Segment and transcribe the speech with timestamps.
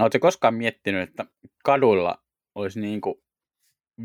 [0.00, 1.26] Oletko koskaan miettinyt, että
[1.64, 2.22] kaduilla
[2.54, 3.14] olisi niin kuin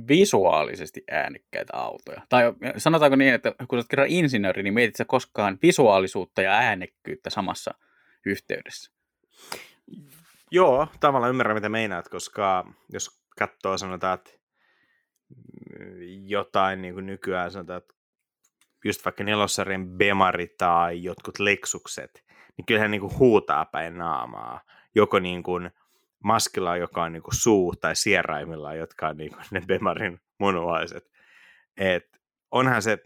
[0.07, 2.21] visuaalisesti äänekkäitä autoja?
[2.29, 2.43] Tai
[2.77, 7.73] sanotaanko niin, että kun olet kerran insinööri, niin mietit sä koskaan visuaalisuutta ja äänekkyyttä samassa
[8.25, 8.91] yhteydessä?
[10.51, 14.31] Joo, tavallaan ymmärrän mitä meinaat, koska jos katsoo sanotaan, että
[16.25, 17.93] jotain niin kuin nykyään sanotaan, että
[18.85, 22.23] just vaikka nelossarjan Bemari tai jotkut Lexukset,
[22.57, 24.61] niin kyllähän niin kuin huutaa päin naamaa.
[24.95, 25.71] Joko niin kuin
[26.23, 31.11] maskilla, joka on niin kuin suu, tai sieraimilla, jotka on niin kuin ne Bemarin munuaiset.
[31.77, 32.19] Et
[32.51, 32.97] onhan se,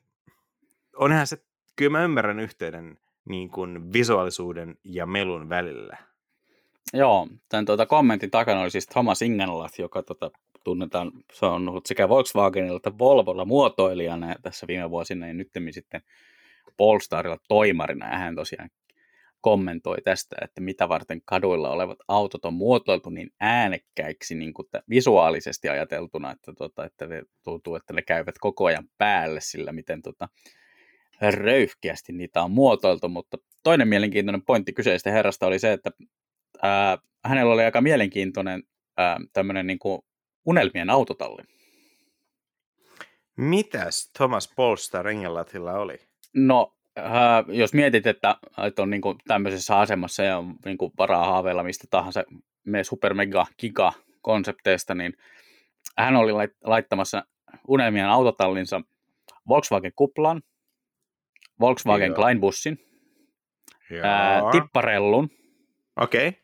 [0.96, 1.38] onhan se,
[1.76, 2.98] kyllä mä ymmärrän yhteyden
[3.30, 5.98] niin kuin visuaalisuuden ja melun välillä.
[6.94, 10.32] Joo, tämän tuota, kommentin takana oli siis Thomas Ingenlath, joka tuota,
[10.64, 16.02] tunnetaan, se on ollut sekä Volkswagenilla että Volvolla muotoilijana tässä viime vuosina, ja nyt sitten
[16.78, 18.70] Polestarilla toimarina, ja hän tosiaan
[19.42, 25.70] kommentoi tästä, että mitä varten kaduilla olevat autot on muotoiltu niin äänekkäiksi niin kuin visuaalisesti
[25.70, 30.30] ajateltuna, että, tota, että ne tuntuu, että ne käyvät koko ajan päälle sillä, miten tota,
[31.22, 35.92] röyhkeästi niitä on muotoiltu, mutta toinen mielenkiintoinen pointti kyseistä herrasta oli se, että
[36.62, 38.64] ää, hänellä oli aika mielenkiintoinen
[38.98, 40.02] ää, tämmöinen niin kuin
[40.46, 41.44] unelmien autotalli.
[43.38, 45.98] Mitäs Thomas Polstar Engelatilla oli?
[46.34, 48.36] No, äh, jos mietit, että,
[48.68, 52.24] että on niin kuin tämmöisessä asemassa ja on niin kuin varaa haaveilla mistä tahansa
[52.66, 55.14] me super mega giga konsepteista, niin
[55.98, 56.32] hän oli
[56.64, 57.24] laittamassa
[57.68, 58.82] unelmien autotallinsa
[59.48, 60.42] Volkswagen Kuplan,
[61.60, 62.80] Volkswagen Kleinbussin,
[64.04, 65.30] ää, tipparellun.
[65.96, 66.28] Okei.
[66.28, 66.42] Okay.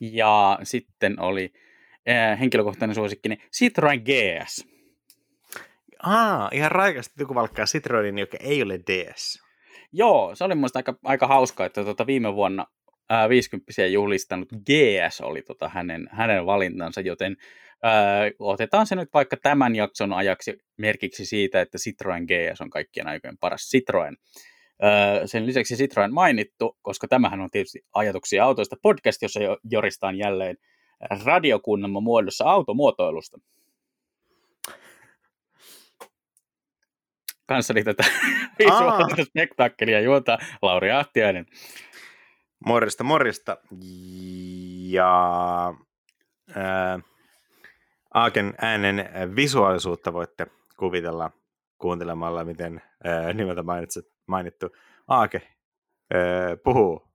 [0.00, 1.52] Ja sitten oli
[2.06, 4.68] ää, henkilökohtainen suosikki, niin Citroen GS.
[6.02, 9.47] Aa, ihan raikasti joku valkkaa Citroenin, joka ei ole DS.
[9.92, 12.66] Joo, se oli mielestäni aika, aika hauska, että tuota viime vuonna
[13.08, 17.36] ää, 50 juhlistanut GS oli tota hänen, hänen valintansa, joten
[17.82, 23.06] ää, otetaan se nyt vaikka tämän jakson ajaksi merkiksi siitä, että Citroen GS on kaikkien
[23.06, 24.16] aikojen paras Citroen.
[25.24, 30.56] Sen lisäksi Citroen mainittu, koska tämähän on tietysti ajatuksia autoista podcast, jossa jo joristaan jälleen
[31.24, 33.38] radiokunnamman muodossa automuotoilusta.
[37.48, 38.04] Kanssani tätä
[38.58, 41.46] visuaalista spektaakkelia juontaa Lauri Ahtiainen.
[42.66, 43.56] Morjesta, morjesta.
[44.90, 45.74] Ja
[46.56, 46.98] ää,
[48.14, 50.46] Aaken äänen visuaalisuutta voitte
[50.78, 51.30] kuvitella
[51.78, 53.62] kuuntelemalla, miten ää, nimeltä
[54.26, 54.76] mainittu
[55.08, 55.42] Aake
[56.14, 56.20] ää,
[56.64, 57.07] puhuu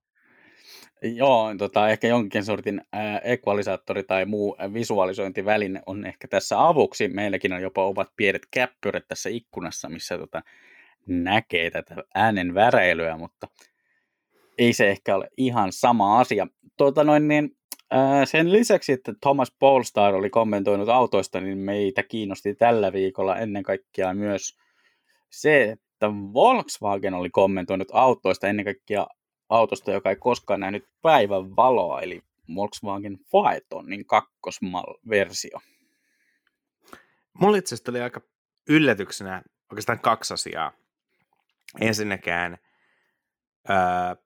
[1.04, 7.08] Joo, tota, ehkä jonkin sortin äh, ekvalisaattori tai muu visualisointiväline on ehkä tässä avuksi.
[7.08, 10.42] Meilläkin on jopa ovat pienet käppyrät tässä ikkunassa, missä tota,
[11.08, 13.48] näkee tätä äänen väreilyä, mutta
[14.58, 16.48] ei se ehkä ole ihan sama asia.
[16.78, 17.56] Tuota noin, niin,
[17.94, 23.64] äh, sen lisäksi, että Thomas Polestar oli kommentoinut autoista, niin meitä kiinnosti tällä viikolla ennen
[23.64, 24.58] kaikkea myös
[25.30, 29.08] se, että Volkswagen oli kommentoinut autoista ennen kaikkea
[29.54, 32.24] autosta, joka ei koskaan nähnyt päivän valoa, eli
[32.56, 35.60] Volkswagen Phaetonin kakkosversio.
[37.34, 38.22] Mulla itse asiassa oli aika
[38.70, 40.72] yllätyksenä oikeastaan kaksi asiaa.
[41.82, 42.58] Ensinnäkään
[43.70, 43.76] öö,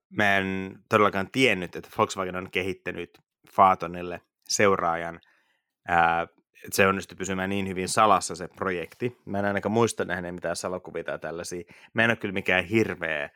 [0.09, 3.19] mä en todellakaan tiennyt, että Volkswagen on kehittänyt
[3.55, 5.19] Phaetonille seuraajan.
[5.89, 9.17] Öö, että se onnistui pysymään niin hyvin salassa se projekti.
[9.25, 11.73] Mä en ainakaan muista nähneen mitään salakuvia tai tällaisia.
[11.93, 13.29] Mä en ole kyllä mikään hirveä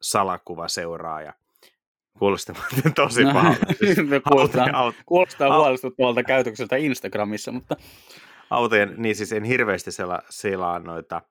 [0.00, 1.32] salakuva seuraaja.
[2.18, 2.54] Kuulostaa
[2.94, 3.66] tosi no, pahalta.
[3.78, 3.98] Siis
[4.28, 7.76] kuulostaa, aut, kuulostaa huolestuttavalta käytökseltä Instagramissa, mutta...
[8.50, 11.22] Autojen, niin siis en hirveästi sela, selaa noita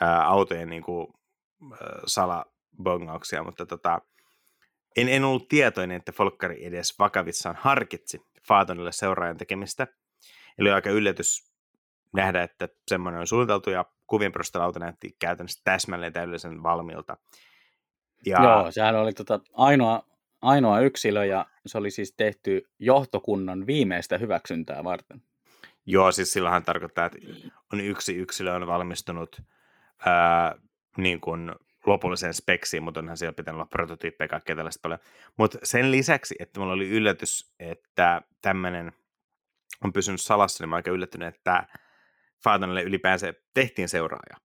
[0.00, 1.06] ää, autojen niin kuin,
[1.72, 4.00] ää, salabongauksia, mutta tota,
[4.96, 9.86] en, en ollut tietoinen, että Folkkari edes vakavissaan harkitsi Faatonille seuraajan tekemistä.
[10.58, 11.52] Eli aika yllätys
[12.12, 17.16] nähdä, että semmoinen on suunniteltu ja kuvien perusteella auto näytti käytännössä täsmälleen täydellisen valmiilta.
[18.26, 18.42] Ja...
[18.42, 20.02] Joo, sehän oli tota ainoa,
[20.42, 25.22] ainoa yksilö ja se oli siis tehty johtokunnan viimeistä hyväksyntää varten.
[25.86, 27.18] Joo, siis silloinhan tarkoittaa, että
[27.72, 29.42] on yksi yksilö on valmistunut
[30.06, 30.54] ää,
[30.96, 31.52] niin kuin
[31.86, 35.00] lopulliseen speksiin, mutta onhan siellä pitänyt olla prototyyppejä kaikkea tällaista paljon.
[35.36, 38.92] Mutta sen lisäksi, että mulla oli yllätys, että tämmöinen
[39.84, 41.66] on pysynyt salassa, niin mä aika yllättynyt, että
[42.44, 44.36] Fatonille ylipäänsä tehtiin seuraaja.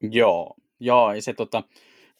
[0.00, 1.62] Joo, joo, ja se tota,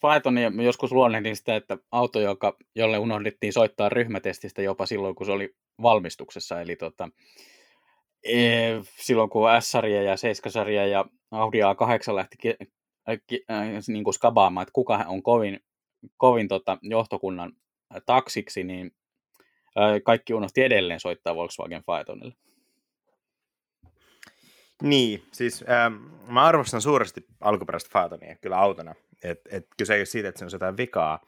[0.00, 5.32] Phaetonia joskus luonnehdin sitä, että auto, joka, jolle unohdettiin soittaa ryhmätestistä jopa silloin, kun se
[5.32, 6.60] oli valmistuksessa.
[6.60, 7.08] Eli tota,
[8.24, 8.38] e,
[9.00, 12.54] silloin, kun S-sarja ja 7-sarja ja Audi A8 lähti ki,
[13.26, 15.60] ki, äh, niin kuin skabaamaan, että kuka on kovin,
[16.16, 17.52] kovin tota, johtokunnan
[18.06, 18.90] taksiksi, niin
[20.04, 22.34] kaikki unohti edelleen soittaa Volkswagen Phaetonille.
[24.82, 25.94] Niin, siis ähm,
[26.32, 28.94] mä arvostan suuresti alkuperäistä Phaetonia kyllä autona.
[29.25, 31.20] Et, et kyse ei ole siitä, että se on jotain vikaa,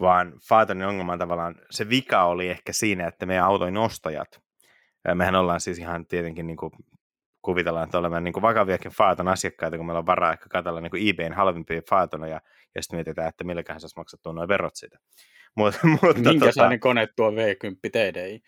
[0.00, 4.42] vaan Phaetonin ongelma on tavallaan, se vika oli ehkä siinä, että meidän autoin ostajat,
[5.14, 6.72] mehän ollaan siis ihan tietenkin niin kuin
[7.42, 11.08] kuvitellaan, että olemme niin kuin vakaviakin Phaeton asiakkaita, kun meillä on varaa ehkä katsella niin
[11.10, 12.40] eBayn halvimpia Phaetonoja,
[12.74, 14.98] ja sitten mietitään, että milläköhän saisi maksettua nuo verot siitä.
[15.56, 18.42] Mut, mutta, Minkälainen tota, kone tuo V10 TDI?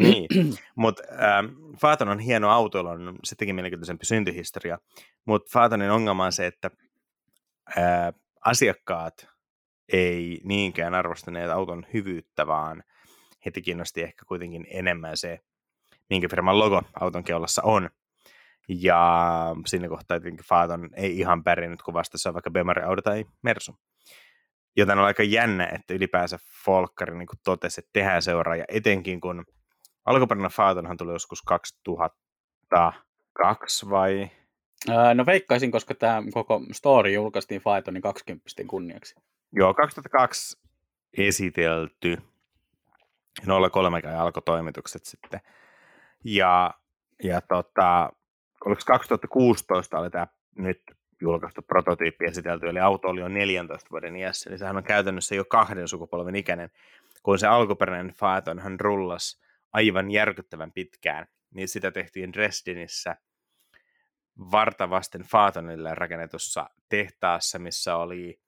[0.00, 0.28] Niin,
[0.76, 1.46] mutta ähm,
[1.80, 4.78] Phaeton on hieno auto, on sittenkin mielenkiintoisempi syntyhistoria,
[5.24, 6.70] mutta Phaetonin ongelma on se, että
[7.78, 8.14] äh,
[8.44, 9.28] asiakkaat
[9.92, 12.82] ei niinkään arvostaneet auton hyvyyttä, vaan
[13.44, 15.40] heti kiinnosti ehkä kuitenkin enemmän se,
[16.10, 17.90] minkä firman logo auton keulassa on.
[18.68, 23.24] Ja siinä kohtaa tietenkin Phaeton ei ihan pärjännyt, kun vastassa on vaikka Bemari Audi tai
[23.42, 23.76] Mersu.
[24.76, 29.44] Joten on aika jännä, että ylipäänsä Folkari niin totesi, että tehdään seuraa, ja etenkin kun
[30.04, 34.30] alkuperäinen Phaetonhan tuli joskus 2002 vai?
[35.14, 39.14] no veikkaisin, koska tämä koko story julkaistiin Phaetonin 20 kunniaksi.
[39.52, 40.58] Joo, 2002
[41.18, 42.18] esitelty.
[43.72, 45.40] 03 alkoi toimitukset sitten.
[46.24, 46.74] Ja,
[47.22, 48.12] ja tota,
[48.64, 50.26] oliko 2016 oli tämä
[50.56, 50.82] nyt
[51.20, 55.44] julkaistu prototyyppi esitelty, eli auto oli jo 14 vuoden iässä, eli sehän on käytännössä jo
[55.44, 56.70] kahden sukupolven ikäinen,
[57.22, 59.40] kun se alkuperäinen Phaeton hän rullas
[59.72, 63.16] aivan järkyttävän pitkään, niin sitä tehtiin Dresdenissä
[64.52, 68.40] vartavasten Phaetonille rakennetussa tehtaassa, missä oli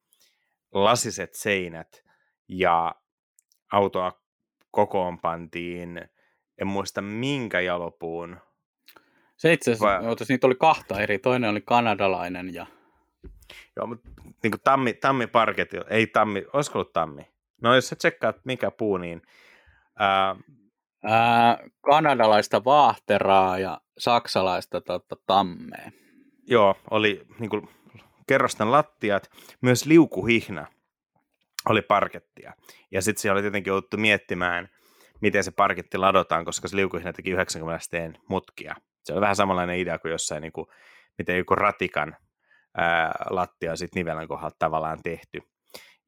[0.72, 2.04] lasiset seinät
[2.48, 2.94] ja
[3.72, 4.22] autoa
[4.70, 6.08] kokoon pantiin,
[6.58, 8.40] en muista minkä jalopuun.
[9.36, 10.14] Se itse asiassa, Vai...
[10.28, 12.66] niitä oli kahta eri, toinen oli kanadalainen ja...
[13.76, 14.10] Joo, mutta
[14.42, 17.32] niin kuin tammi, tammi parket, ei tammi, olisiko ollut tammi?
[17.62, 19.22] No jos sä tsekkaat mikä puu, niin...
[19.98, 20.36] Ää...
[21.04, 25.90] Ää, kanadalaista vaahteraa ja saksalaista tota, tammea.
[26.46, 27.68] Joo, oli niin kuin,
[28.26, 30.66] kerrosten lattiat, myös liukuhihna
[31.68, 32.52] oli parkettia.
[32.90, 34.68] Ja sitten siellä oli tietenkin jouduttu miettimään,
[35.20, 38.74] miten se parketti ladotaan, koska se liukuhihna teki 90 asteen mutkia.
[39.04, 40.66] Se oli vähän samanlainen idea kuin jossain, niin kuin,
[41.18, 42.16] miten joku ratikan
[42.76, 45.40] ää, lattia sitten nivelän kohdalla tavallaan tehty.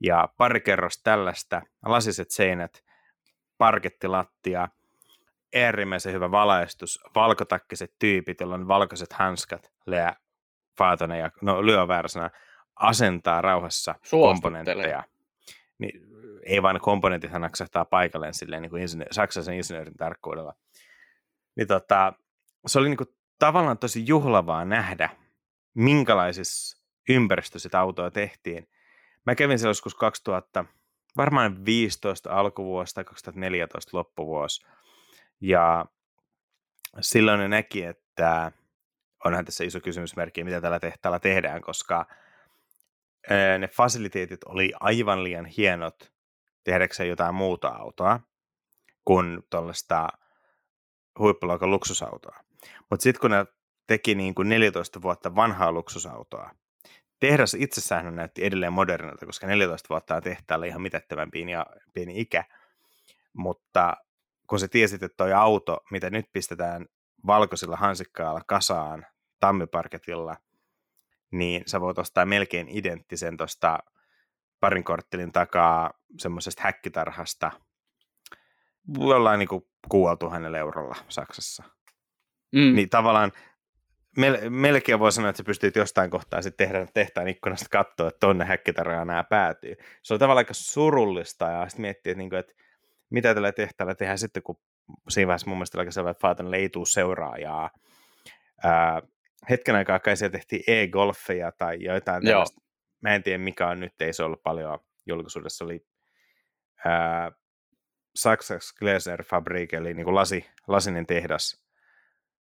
[0.00, 2.82] Ja pari kerrosta tällaista, lasiset seinät,
[3.58, 4.68] parkettilattia,
[5.54, 10.12] äärimmäisen hyvä valaistus, valkotakkiset tyypit, joilla on valkoiset hanskat, Lea
[10.78, 12.30] Faatonen ja no lyö väärässä
[12.76, 15.04] asentaa rauhassa komponentteja.
[15.78, 16.00] Niin,
[16.46, 20.54] ei vain komponentit hän naksahtaa paikalleen silleen niin kuin insinö- saksaisen insinöörin tarkkuudella.
[21.56, 22.12] Niin tota,
[22.66, 25.10] se oli niin kuin tavallaan tosi juhlavaa nähdä,
[25.74, 28.68] minkälaisissa ympäristössä sitä autoa tehtiin.
[29.26, 30.64] Mä kävin siellä joskus 2000,
[31.16, 34.66] varmaan 15 alkuvuosi tai 2014 loppuvuosi.
[35.40, 35.86] Ja
[37.00, 38.52] silloin ne näki, että
[39.24, 42.06] onhan tässä iso kysymysmerkki, mitä tällä tehtaalla tehdään, koska
[43.58, 46.12] ne fasiliteetit oli aivan liian hienot
[46.64, 48.20] tehdäkseen jotain muuta autoa
[49.04, 50.08] kuin tuollaista
[51.18, 52.40] huippuluokan luksusautoa.
[52.90, 53.46] Mutta sitten kun ne
[53.86, 56.50] teki niin kuin 14 vuotta vanhaa luksusautoa,
[57.20, 61.52] tehdas itsessään näytti edelleen modernilta, koska 14 vuotta on tehtaalle ihan mitättömän pieni,
[61.92, 62.44] pieni ikä,
[63.32, 63.96] mutta
[64.46, 66.86] kun sä tiesit, että toi auto, mitä nyt pistetään
[67.26, 69.06] valkoisilla hansikkaalla kasaan
[69.40, 70.36] tammiparketilla,
[71.32, 73.78] niin sä voit ostaa melkein identtisen tuosta
[74.60, 77.50] parin korttelin takaa semmoisesta häkkitarhasta
[78.98, 79.64] jollain niin kuin
[80.18, 81.62] tuhannella eurolla Saksassa.
[82.52, 82.74] Mm.
[82.74, 83.32] Niin tavallaan
[84.20, 88.20] mel- melkein voi sanoa, että sä pystyt jostain kohtaa sitten tehdä tehtaan ikkunasta katsoa, että
[88.20, 89.74] tonne häkkitarjaan nämä päätyy.
[90.02, 92.54] Se on tavallaan aika surullista ja sitten miettii, että, niin kuin, että
[93.10, 94.60] mitä tällä tehtaalla tehdään sitten, kun
[95.08, 97.70] siinä vaiheessa mun mielestä aika selvä, että Faatan ei tule seuraajaa.
[98.64, 99.02] Ää,
[99.50, 102.60] hetken aikaa kai siellä tehtiin e-golfeja tai jotain tällaista.
[103.00, 105.86] Mä en tiedä mikä on nyt, ei se ollut paljon julkisuudessa, oli
[106.84, 107.32] ää,
[108.14, 111.64] Saksas Glaser Fabrik, eli niin kuin lasi, lasinen tehdas.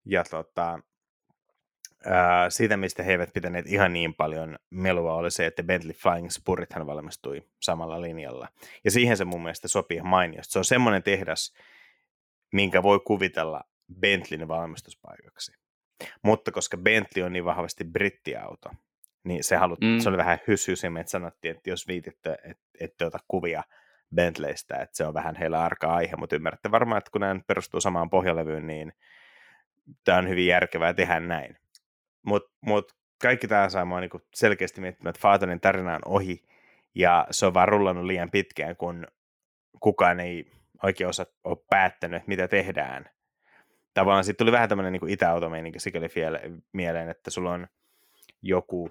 [0.04, 0.80] Ja tota,
[2.04, 6.30] ää, siitä, mistä he eivät pitäneet ihan niin paljon melua, oli se, että Bentley Flying
[6.30, 8.48] Spurithan valmistui samalla linjalla.
[8.84, 10.52] Ja siihen se mun mielestä sopii ihan mainiosti.
[10.52, 11.54] Se on semmoinen tehdas,
[12.52, 13.60] minkä voi kuvitella
[14.00, 15.52] Bentleyn valmistuspaikaksi.
[16.22, 18.70] Mutta koska Bentley on niin vahvasti brittiauto,
[19.24, 19.98] niin se, halut, mm.
[19.98, 23.62] se oli vähän hyssyisimme, että sanottiin, että jos viititte, että ette ota kuvia
[24.14, 27.80] Bentleystä, että se on vähän heillä arka aihe, mutta ymmärrätte varmaan, että kun nämä perustuu
[27.80, 28.92] samaan pohjalevyyn, niin
[30.04, 31.59] tämä on hyvin järkevää tehdä näin.
[32.22, 36.42] Mutta mut kaikki tämä saa mua niinku selkeästi miettimään, että Faatonin tarina on ohi,
[36.94, 39.06] ja se on vaan rullannut liian pitkään, kun
[39.80, 40.50] kukaan ei
[40.82, 43.10] oikein osa ole päättänyt, mitä tehdään.
[43.94, 46.08] Tavallaan sitten tuli vähän tämmöinen niin itäautomeininki sikäli
[46.72, 47.66] mieleen, että sulla on
[48.42, 48.90] joku,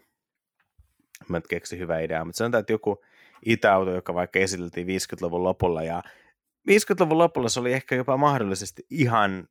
[1.27, 3.03] mä en keksi hyvä idea, mutta sanotaan, että joku
[3.45, 6.03] itäauto, joka vaikka esiteltiin 50-luvun lopulla, ja
[6.71, 9.47] 50-luvun lopulla se oli ehkä jopa mahdollisesti ihan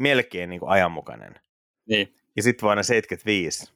[0.00, 1.34] melkein niin kuin ajanmukainen.
[1.88, 2.17] Niin.
[2.38, 3.72] Ja sitten vuonna 75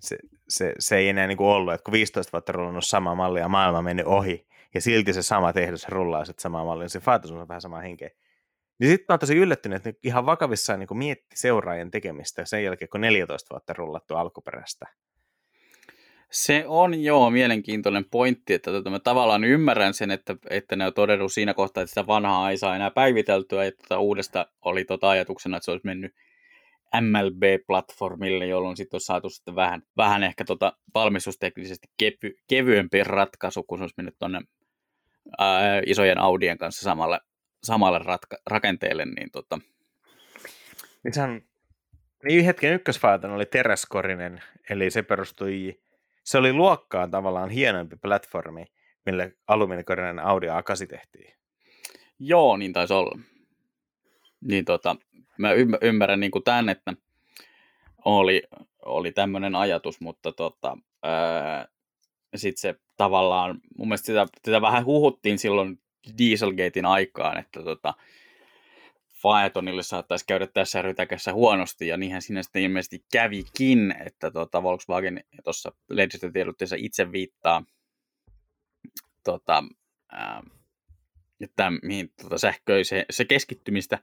[0.00, 0.18] se,
[0.48, 3.48] se, se ei enää niin kuin ollut, että kun 15 vuotta rullannut sama malli ja
[3.48, 7.30] maailma mennyt ohi, ja silti se sama tehdas rullaa sitten samaa mallia, niin se Fatos
[7.30, 8.10] on vähän sama henkeä.
[8.78, 12.88] Niin sitten mä oon tosi yllättynyt, että ihan vakavissaan niin mietti seuraajien tekemistä sen jälkeen,
[12.88, 14.86] kun 14 vuotta rullattu alkuperäistä.
[16.30, 20.94] Se on joo mielenkiintoinen pointti, että tota, mä tavallaan ymmärrän sen, että, että ne on
[20.94, 25.10] todennut siinä kohtaa, että sitä vanhaa ei saa enää päiviteltyä, että tota, uudesta oli tota
[25.10, 26.14] ajatuksena, että se olisi mennyt
[27.00, 33.78] MLB-platformille, jolloin sitten olisi saatu sitten vähän, vähän ehkä tota valmistusteknisesti kevy, kevyempi ratkaisu, kun
[33.78, 34.40] se olisi mennyt tuonne
[35.86, 37.20] isojen Audien kanssa samalle,
[37.64, 39.04] samalle ratka, rakenteelle.
[39.04, 39.58] Niin, tota...
[41.04, 41.42] niin, sehän,
[42.24, 45.80] niin hetken ykkösfaaton oli teräskorinen, eli se perustui,
[46.24, 48.64] se oli luokkaan tavallaan hienompi platformi,
[49.06, 51.34] mille alumiinikorinen Audi A8 tehtiin.
[52.18, 53.18] Joo, niin taisi olla.
[54.40, 54.96] Niin tota,
[55.38, 55.50] mä
[55.82, 56.94] ymmärrän niin kuin tämän, että
[58.04, 58.42] oli,
[58.84, 60.78] oli tämmöinen ajatus, mutta tota,
[62.36, 65.80] sitten se tavallaan, mun mielestä sitä, sitä vähän huhuttiin silloin
[66.18, 67.94] Dieselgatein aikaan, että tota,
[69.22, 75.24] Faetonille saattaisi käydä tässä rytäkässä huonosti, ja niinhän sinne sitten ilmeisesti kävikin, että tota, Volkswagen
[75.44, 77.64] tuossa lehdistötiedotteessa itse viittaa
[79.24, 79.64] tota,
[80.12, 80.42] ää,
[81.40, 83.98] että mihin tota, sähköiseen, se keskittymistä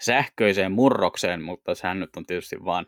[0.00, 2.86] sähköiseen murrokseen, mutta sehän nyt on tietysti vaan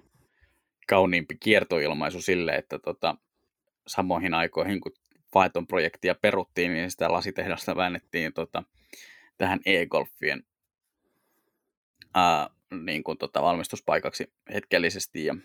[0.89, 3.17] kauniimpi kiertoilmaisu sille, että tota,
[3.87, 4.93] samoihin aikoihin, kun
[5.33, 8.63] Python projektia peruttiin, niin sitä lasitehdasta väännettiin tota,
[9.39, 10.43] tähän e-golfien
[12.15, 12.51] ää,
[12.85, 15.37] niin kuin, tota, valmistuspaikaksi hetkellisesti ja,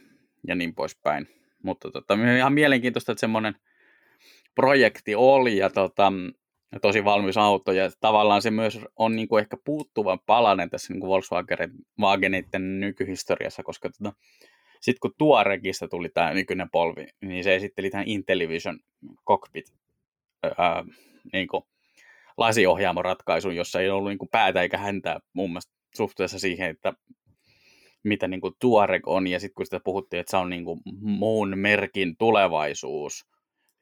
[0.47, 1.27] ja niin poispäin.
[1.63, 3.55] Mutta tota, ihan mielenkiintoista, että semmoinen
[4.55, 6.13] projekti oli ja tota,
[6.79, 11.01] tosi valmis auto, ja tavallaan se myös on niin kuin ehkä puuttuvan palanen tässä niin
[11.01, 14.13] kuin Volkswageneiden nykyhistoriassa, koska tota,
[14.81, 18.79] sitten kun Tuaregista tuli tämä nykyinen polvi, niin se esitteli tämän Intellivision
[19.27, 19.65] cockpit
[20.57, 20.83] ää,
[21.33, 21.63] niin kuin
[22.37, 26.93] lasiohjaamoratkaisun, jossa ei ollut niin kuin päätä eikä häntää muun muassa suhteessa siihen, että
[28.03, 30.81] mitä niin kuin Tuareg on, ja sitten kun sitä puhuttiin, että se on niin kuin
[31.01, 33.25] muun merkin tulevaisuus,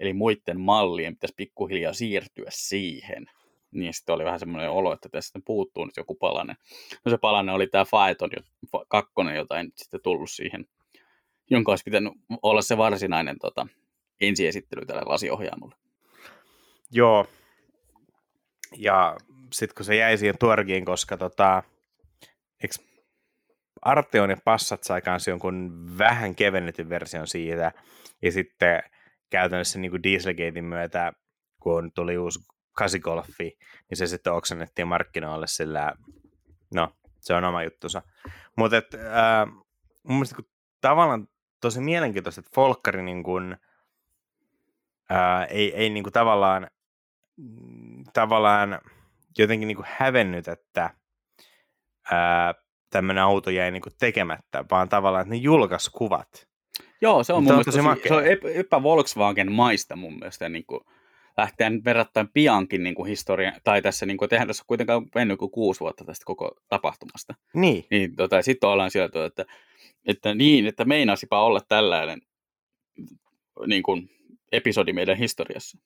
[0.03, 3.25] Eli muiden mallien pitäisi pikkuhiljaa siirtyä siihen.
[3.71, 6.55] Niin sitten oli vähän semmoinen olo, että tässä puuttuu nyt joku palanen.
[7.05, 8.29] No se palanen oli tämä Faeton
[8.87, 10.65] kakkonen, jota ei nyt sitten tullut siihen,
[11.49, 13.67] jonka olisi pitänyt olla se varsinainen tota,
[14.21, 15.75] ensiesittely tälle lasiohjaamolle.
[16.91, 17.27] Joo.
[18.77, 19.17] Ja
[19.53, 21.63] sitten kun se jäi siihen tuorgiin, koska tota,
[22.63, 22.75] eikö
[23.81, 27.71] Arteon ja Passat sai jonkun vähän kevennetyn version siitä,
[28.21, 28.83] ja sitten
[29.33, 31.13] käytännössä niin kuin Dieselgatein myötä,
[31.59, 32.39] kun tuli uusi
[32.71, 33.57] kasigolfi,
[33.89, 35.93] niin se sitten oksennettiin markkinoille sillä,
[36.73, 38.01] no, se on oma juttusa.
[38.57, 39.47] Mutta äh,
[40.03, 40.49] mun mielestä kun
[40.81, 41.27] tavallaan
[41.61, 43.57] tosi mielenkiintoista, että Folkkari niin kuin,
[45.11, 46.67] äh, ei, ei niin kuin tavallaan,
[48.13, 48.79] tavallaan
[49.37, 50.83] jotenkin niin kuin hävennyt, että
[52.13, 52.55] äh,
[52.89, 56.52] tämmöinen auto jäi niin kuin tekemättä, vaan tavallaan, että ne julkaisi kuvat
[57.03, 58.23] Joo, se on mun mielestä tosi, se on
[58.55, 60.81] epä Volkswagen maista mun mielestä niin kuin,
[61.37, 65.51] lähteä verrattain piankin niin kuin historia, tai tässä, niin kuin, tehdään tässä kuitenkaan mennyt kuin
[65.51, 67.35] kuusi vuotta tästä koko tapahtumasta.
[67.53, 67.85] Niin.
[67.91, 69.45] niin tota, sitten ollaan sieltä, että,
[70.05, 72.21] että niin, että meinasipa olla tällainen
[73.67, 74.09] niin kuin,
[74.51, 75.77] episodi meidän historiassa.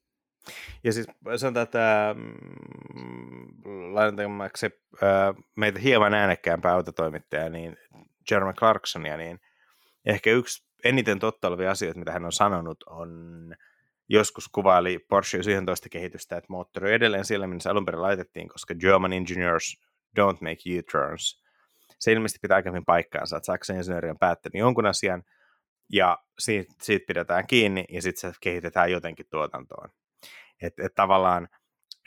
[0.84, 7.78] Ja siis sanotaan, että mm, lainatamaksi äh, meitä hieman äänekkäämpää autotoimittaja, niin
[8.32, 9.40] Jeremy Clarksonia, niin
[10.06, 13.10] ehkä yksi eniten totta olevia asioita, mitä hän on sanonut, on
[14.10, 18.50] joskus kuvaili Porsche 11 kehitystä, että moottori on edelleen siellä, minne se alun perin laitettiin,
[18.50, 19.82] koska German engineers
[20.20, 21.44] don't make U-turns.
[22.00, 25.24] Se ilmeisesti pitää aika hyvin paikkaansa, että Saksan insinööri on päättänyt jonkun asian,
[25.92, 29.90] ja siitä, siitä pidetään kiinni, ja sitten se kehitetään jotenkin tuotantoon.
[30.62, 31.48] Että et tavallaan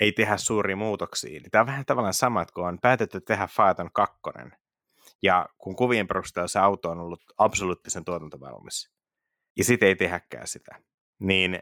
[0.01, 1.41] ei tehdä suuria muutoksia.
[1.51, 4.21] Tämä on vähän tavallaan sama, että kun on päätetty tehdä Phaeton 2,
[5.23, 8.91] ja kun kuvien perusteella se auto on ollut absoluuttisen tuotantovalmis,
[9.57, 10.83] ja sitten ei tehäkään sitä,
[11.19, 11.59] niin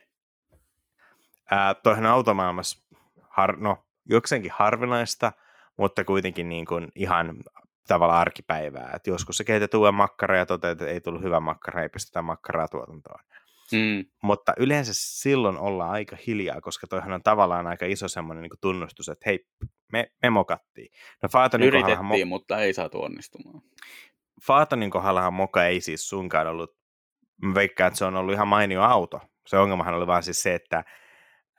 [1.51, 2.83] ää, toihan automaailmassa,
[3.29, 5.33] har, no, jokseenkin harvinaista,
[5.77, 7.37] mutta kuitenkin niin kuin ihan
[7.89, 8.93] tavalla arkipäivää.
[8.95, 12.23] Et joskus se kehität uuden makkara ja toteat, että ei tullut hyvä makkara, ei pistetä
[12.23, 13.21] makkaraa tuotantoon.
[13.73, 14.05] Mm.
[14.23, 19.09] Mutta yleensä silloin ollaan aika hiljaa, koska toihan on tavallaan aika iso semmoinen niin tunnustus,
[19.09, 19.47] että hei,
[19.93, 20.91] me, me mokattiin.
[21.23, 23.63] No Faatonin Yritettiin, mo- mutta ei saatu onnistumaan.
[24.47, 26.77] Faatonin kohdallahan moka ei siis sunkaan ollut,
[27.43, 29.21] mä veikkaan, että se on ollut ihan mainio auto.
[29.47, 30.85] Se ongelmahan oli vaan siis se, että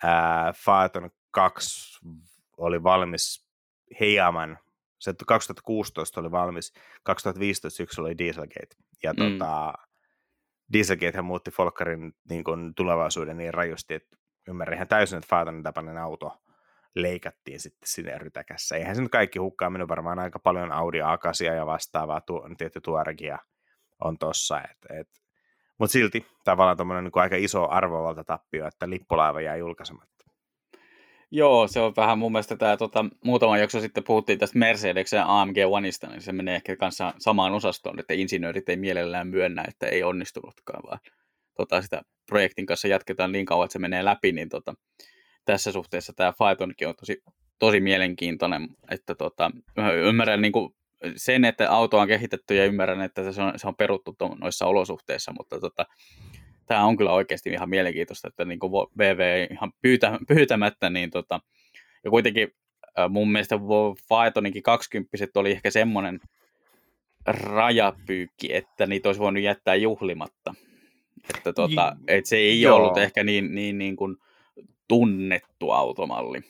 [0.03, 1.99] ää, Faaton 2
[2.57, 3.49] oli valmis
[3.99, 4.59] hieman,
[4.99, 9.17] se 2016 oli valmis, 2015 syksyllä oli Dieselgate, ja mm.
[9.17, 9.73] tota,
[10.73, 12.43] Dieselgate muutti Folkkarin niin
[12.75, 14.17] tulevaisuuden niin rajusti, että
[14.47, 16.37] ymmärrän ihan täysin, että Faatonin tapainen auto
[16.95, 18.75] leikattiin sitten sinne rytäkässä.
[18.75, 22.81] Eihän se nyt kaikki hukkaa mennyt varmaan aika paljon Audi Akasia ja vastaavaa, tu, tietty
[22.81, 23.37] tuoregia
[24.03, 24.61] on tossa.
[24.61, 25.07] Et, et.
[25.77, 30.19] Mutta silti tavallaan tuommoinen niin aika iso arvovalta tappio, että lippulaiva jää julkaisematta.
[31.31, 35.41] Joo, se on vähän mun mielestä tämä, tota, muutama jakso sitten puhuttiin tästä Mercedes ja
[35.41, 39.87] AMG Oneista, niin se menee ehkä kanssa samaan osastoon, että insinöörit ei mielellään myönnä, että
[39.87, 40.99] ei onnistunutkaan, vaan
[41.57, 44.73] tota, sitä projektin kanssa jatketaan niin kauan, että se menee läpi, niin tota,
[45.51, 47.23] tässä suhteessa tämä Phaetonkin on tosi,
[47.59, 49.51] tosi mielenkiintoinen, että tota,
[50.05, 50.75] ymmärrän niin kuin
[51.15, 55.33] sen, että auto on kehitetty ja ymmärrän, että se on, se on peruttu noissa olosuhteissa,
[55.37, 55.85] mutta tota,
[56.65, 61.39] tämä on kyllä oikeasti ihan mielenkiintoista, että niin kuin VV ihan pyytä, pyytämättä, niin tota,
[62.03, 62.47] ja kuitenkin
[63.09, 63.55] mun mielestä
[64.07, 66.19] Phaetoninkin 20 oli ehkä semmoinen
[67.27, 70.53] rajapyykki, että niitä olisi voinut jättää juhlimatta.
[71.35, 72.75] Että tota, et se ei Joo.
[72.75, 74.17] ollut ehkä niin, niin, niin kuin
[74.89, 76.41] tunnettu automalli.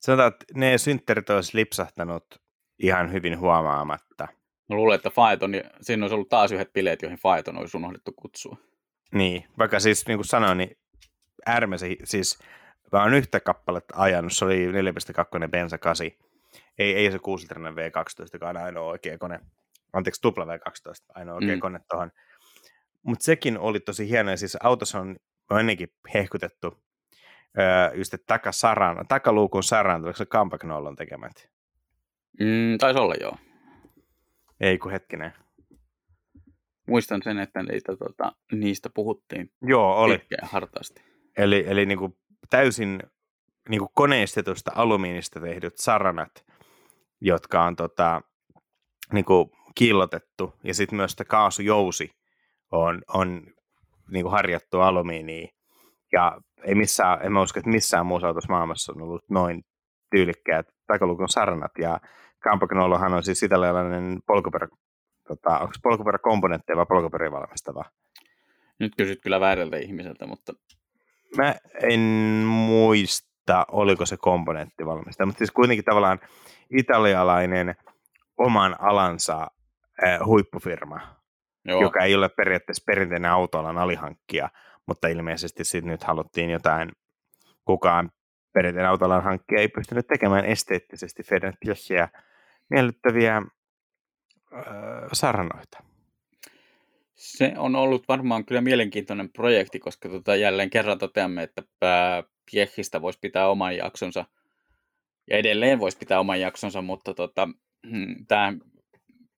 [0.00, 2.24] Sanotaan, että ne synttärit olisi lipsahtanut
[2.78, 4.28] ihan hyvin huomaamatta.
[4.68, 8.56] Mä luulen, että Phaeton, siinä olisi ollut taas yhdet bileet, joihin Phaeton olisi unohdettu kutsua.
[9.14, 10.78] Niin, vaikka siis niin kuin sanoin, niin
[11.46, 12.38] äärimmäisen, siis
[12.92, 16.06] mä oon yhtä kappaletta ajanut, se oli 4.2 Bensa 8.
[16.78, 19.40] Ei, ei se 6 V12, joka on ainoa oikea kone.
[19.92, 21.60] Anteeksi, tupla V12, ainoa oikea mm.
[21.60, 22.10] kone tuohon.
[23.02, 25.16] Mutta sekin oli tosi hieno, ja siis autossa on,
[25.50, 26.82] on ennenkin hehkutettu
[27.58, 31.50] öö, just, takasaran, takaluukun saran, oliko se Compact Nollon tekemät?
[32.40, 33.36] Mm, taisi olla joo.
[34.60, 35.32] Ei kun hetkinen.
[36.88, 40.20] Muistan sen, että niitä, tota, niistä puhuttiin Joo, oli.
[40.42, 41.02] hartaasti.
[41.36, 42.16] Eli, eli niin kuin
[42.50, 43.02] täysin
[43.68, 46.44] niin kuin koneistetusta alumiinista tehdyt saranat,
[47.20, 48.22] jotka on tota,
[49.12, 52.10] niin kuin kiillotettu, ja sitten myös kaasujousi
[52.72, 53.46] on, on
[54.10, 55.57] niin kuin harjattu alumiiniin.
[56.12, 59.62] Ja ei missään, en mä usko, että missään muussa autossa maailmassa on ollut noin
[60.10, 61.72] tyylikkäät takalukon saranat.
[61.78, 62.00] Ja
[62.44, 64.68] Campagnolohan on siis italialainen polkuperä,
[65.28, 67.84] tota, onko polkuperäkomponentteja vai polkuperää valmistava?
[68.80, 70.52] Nyt kysyt kyllä väärältä ihmiseltä, mutta...
[71.36, 72.00] Mä en
[72.46, 76.20] muista, oliko se komponentti valmistaja, mutta siis kuitenkin tavallaan
[76.78, 77.74] italialainen
[78.38, 79.46] oman alansa
[80.04, 81.00] äh, huippufirma,
[81.64, 81.80] Joo.
[81.80, 84.48] joka ei ole periaatteessa perinteinen autoalan alihankkija,
[84.88, 86.92] mutta ilmeisesti sitten nyt haluttiin jotain,
[87.64, 88.10] kukaan
[88.52, 91.54] perinteinen autoalan hankkija ei pystynyt tekemään esteettisesti Federn
[92.70, 93.42] miellyttäviä
[94.52, 94.62] öö,
[95.12, 95.78] saranoita.
[97.14, 101.62] Se on ollut varmaan kyllä mielenkiintoinen projekti, koska tota jälleen kerran toteamme, että
[102.50, 104.24] Piehistä voisi pitää oman jaksonsa
[105.30, 107.48] ja edelleen voisi pitää oman jaksonsa, mutta tota,
[107.90, 108.52] hmm, tämä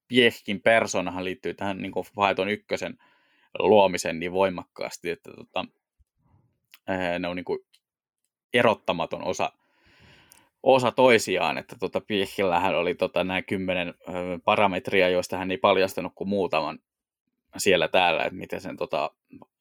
[0.08, 2.98] Piehkin persoonahan liittyy tähän niin Phaeton ykkösen
[3.58, 5.64] luomisen niin voimakkaasti, että tota,
[7.18, 7.58] ne on niin kuin
[8.54, 9.52] erottamaton osa,
[10.62, 13.94] osa toisiaan, että tota, Piehillähän oli tota, nämä kymmenen
[14.44, 16.78] parametria, joista hän ei paljastanut kuin muutaman
[17.56, 19.10] siellä täällä, että miten sen tota,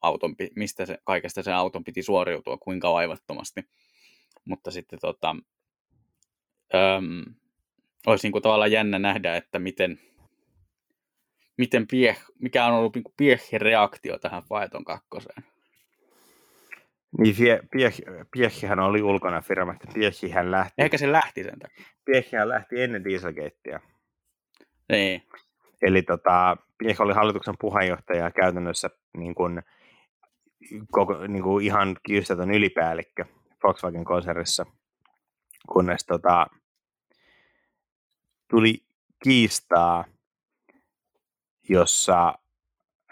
[0.02, 3.62] auton, mistä se, kaikesta sen auton piti suoriutua, kuinka vaivattomasti.
[4.46, 5.36] Mutta sitten tota,
[6.76, 7.36] äm,
[8.08, 10.00] olisi niin kuin tavallaan jännä nähdä, että miten,
[11.60, 15.44] miten pie, mikä on ollut niin Piehin reaktio tähän Phaeton kakkoseen.
[17.18, 17.36] Niin,
[18.32, 19.88] Piehihän oli ulkona firmasta.
[19.94, 20.74] Piehihän lähti.
[20.78, 21.86] Ehkä se lähti sen takia.
[22.06, 23.80] Piehihän lähti ennen Dieselgatea.
[24.92, 25.24] Niin.
[25.82, 29.62] Eli tota, Pieh oli hallituksen puheenjohtaja käytännössä niin kuin,
[30.92, 33.26] koko, niin kuin ihan kiistaton ylipäällikkö
[33.64, 34.66] Volkswagen-konsernissa,
[35.74, 36.48] kunnes tota,
[38.50, 38.84] tuli
[39.24, 40.06] kiistaa,
[41.70, 42.34] jossa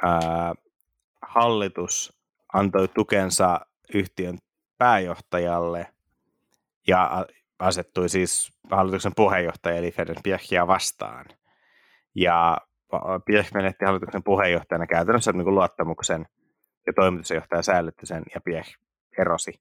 [0.03, 0.53] ää,
[1.21, 2.19] hallitus
[2.53, 3.59] antoi tukensa
[3.93, 4.37] yhtiön
[4.77, 5.87] pääjohtajalle
[6.87, 7.25] ja
[7.59, 11.25] asettui siis hallituksen puheenjohtaja eli Ferenc Piechia vastaan.
[12.15, 12.57] Ja
[13.25, 16.25] Piech menetti hallituksen puheenjohtajana käytännössä niin kuin luottamuksen
[16.87, 18.77] ja toimitusjohtaja säilytti sen ja Piech
[19.17, 19.53] erosi.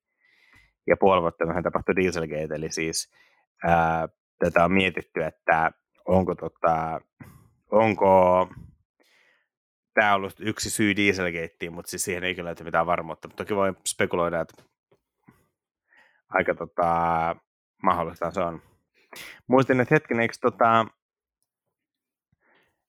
[0.87, 3.13] Ja puoli vuotta tapahtui Dieselgate, eli siis
[3.65, 5.71] ää, tätä on mietitty, että
[6.05, 7.01] onko, tota,
[7.71, 8.49] onko
[9.97, 13.29] tämä on ollut yksi syy Dieselgateen, mutta siis siihen ei kyllä löyty mitään varmuutta.
[13.29, 14.63] Mutta toki voi spekuloida, että
[16.29, 17.37] aika tota,
[17.83, 18.63] mahdollista se on.
[19.47, 20.87] Muistin, että hetken, eikö, tota,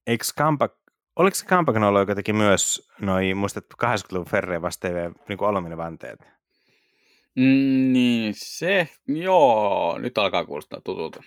[0.07, 0.69] eikö Kampa,
[1.15, 1.45] oliko se
[1.87, 6.19] ollut, joka teki myös noin, muistat 80-luvun Ferreen vastaavia niin alumiinivanteet?
[7.35, 11.23] Mm, niin se, joo, nyt alkaa kuulostaa tutulta.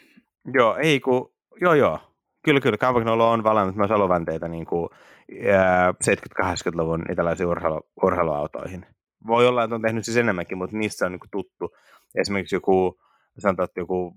[0.54, 2.09] Joo, ei kun, joo joo,
[2.42, 4.88] kyllä kyllä, Kampagnolo on valannut myös aluvanteita niin kuin,
[5.32, 8.86] 70-80-luvun italaisiin urheilu, urheiluautoihin.
[9.26, 11.76] Voi olla, että on tehnyt siis enemmänkin, mutta niistä on niin kuin tuttu.
[12.14, 13.00] Esimerkiksi joku,
[13.38, 14.16] sanotaan, että joku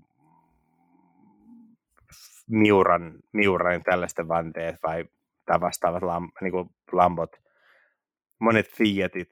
[2.50, 5.04] Miuran, Miuran tällaisten vanteet vai
[5.46, 7.30] tai vastaavat lam, niin kuin Lambot,
[8.38, 9.28] monet Fiatit.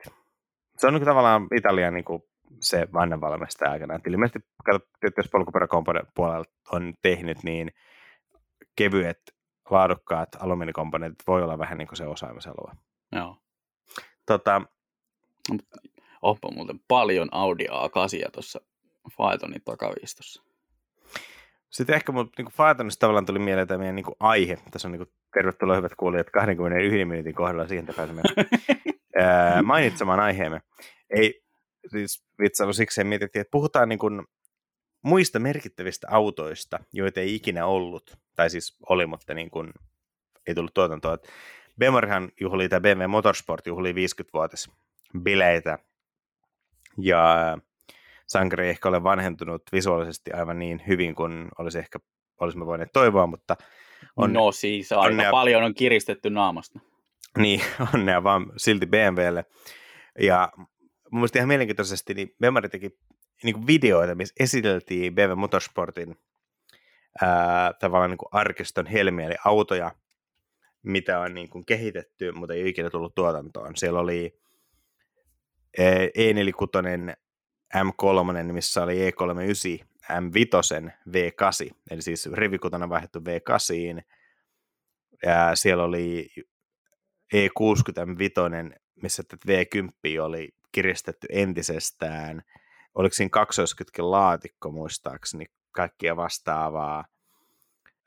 [0.76, 2.22] Se on niin kuin tavallaan Italian niin kuin
[2.60, 3.94] se vannenvalmistaja aikana.
[3.94, 4.48] Et ilmeisesti,
[5.16, 7.70] jos polkuperäkomponentin puolella on tehnyt, niin
[8.76, 9.20] kevyet,
[9.70, 12.72] laadukkaat alumiinikomponentit voi olla vähän niin kuin se osaamisalue.
[13.12, 13.36] Joo.
[14.26, 14.62] Tota,
[16.22, 18.60] Onpa muuten paljon Audi A8 tuossa
[19.16, 20.42] Faetonin takaviistossa.
[21.70, 24.58] Sitten ehkä mun niin Faetonista tavallaan tuli mieleen tämä meidän niin kuin aihe.
[24.70, 28.22] Tässä on niin kuin, tervetuloa hyvät kuulijat 21 minuutin kohdalla siihen, että pääsemme
[29.62, 30.60] mainitsemaan aiheemme.
[31.10, 31.42] Ei,
[31.86, 34.22] siis vitsailu siksi mietittiin, että puhutaan niin kuin
[35.02, 39.72] muista merkittävistä autoista, joita ei ikinä ollut, tai siis oli, mutta niin kuin
[40.46, 41.18] ei tullut tuotantoa.
[41.78, 44.70] BMWhan juhlii, tai BMW Motorsport juhlii 50-vuotis
[45.22, 45.78] bileitä,
[46.98, 47.58] ja
[48.26, 51.98] Sankari ei ehkä ole vanhentunut visuaalisesti aivan niin hyvin kuin olisi ehkä
[52.40, 53.56] olisimme voineet toivoa, mutta
[54.16, 56.80] on, no siis aika onnea, paljon on kiristetty naamasta.
[57.38, 57.60] Niin,
[57.94, 59.44] onnea vaan silti BMWlle.
[60.18, 62.98] Ja mun mielestä ihan mielenkiintoisesti, niin BMW teki
[63.44, 66.16] niin kuin videoita, missä esiteltiin BMW Motorsportin
[67.22, 69.92] ää, tavallaan niin kuin arkiston helmiä, eli autoja,
[70.82, 73.76] mitä on niin kuin kehitetty, mutta ei ikinä tullut tuotantoon.
[73.76, 74.38] Siellä oli
[75.78, 77.14] E46
[77.76, 84.02] M3, missä oli E39 M5 V8, eli siis rivikutona vaihdettu V8,
[85.26, 86.30] ja siellä oli
[87.34, 92.42] E65, missä V10 oli kiristetty entisestään.
[92.94, 97.04] Oliko siinä kaksoiskytken laatikko muistaakseni, kaikkia vastaavaa.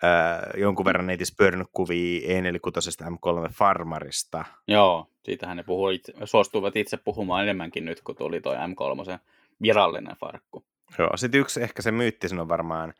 [0.03, 4.45] Öö, jonkun verran netissä pyörinyt kuvia E46 M3 Farmarista.
[4.67, 9.19] Joo, siitähän ne puhuu itse, suostuivat itse puhumaan enemmänkin nyt, kun tuli toi M3
[9.61, 10.65] virallinen farkku.
[10.99, 12.93] Joo, sitten yksi ehkä se myytti on varmaan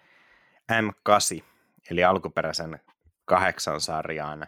[0.72, 1.44] M8,
[1.92, 2.80] eli alkuperäisen
[3.26, 4.48] kahdeksan sarjan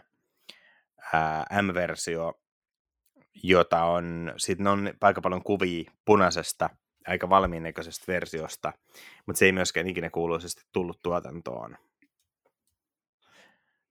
[1.12, 2.40] ää, M-versio,
[3.42, 6.70] jota on, sitten on aika paljon kuvia punaisesta,
[7.08, 8.72] aika valmiin näköisestä versiosta,
[9.26, 11.76] mutta se ei myöskään ikinä kuuluisesti tullut tuotantoon.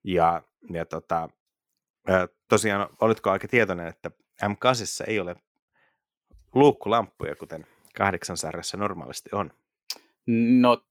[0.03, 0.41] Ja,
[0.73, 1.29] ja tota,
[2.49, 4.11] tosiaan, olitko aika tietoinen, että
[4.43, 5.35] M8 ei ole
[6.55, 9.51] luukkulamppuja, kuten kahdeksan sarjassa normaalisti on?
[10.59, 10.85] No,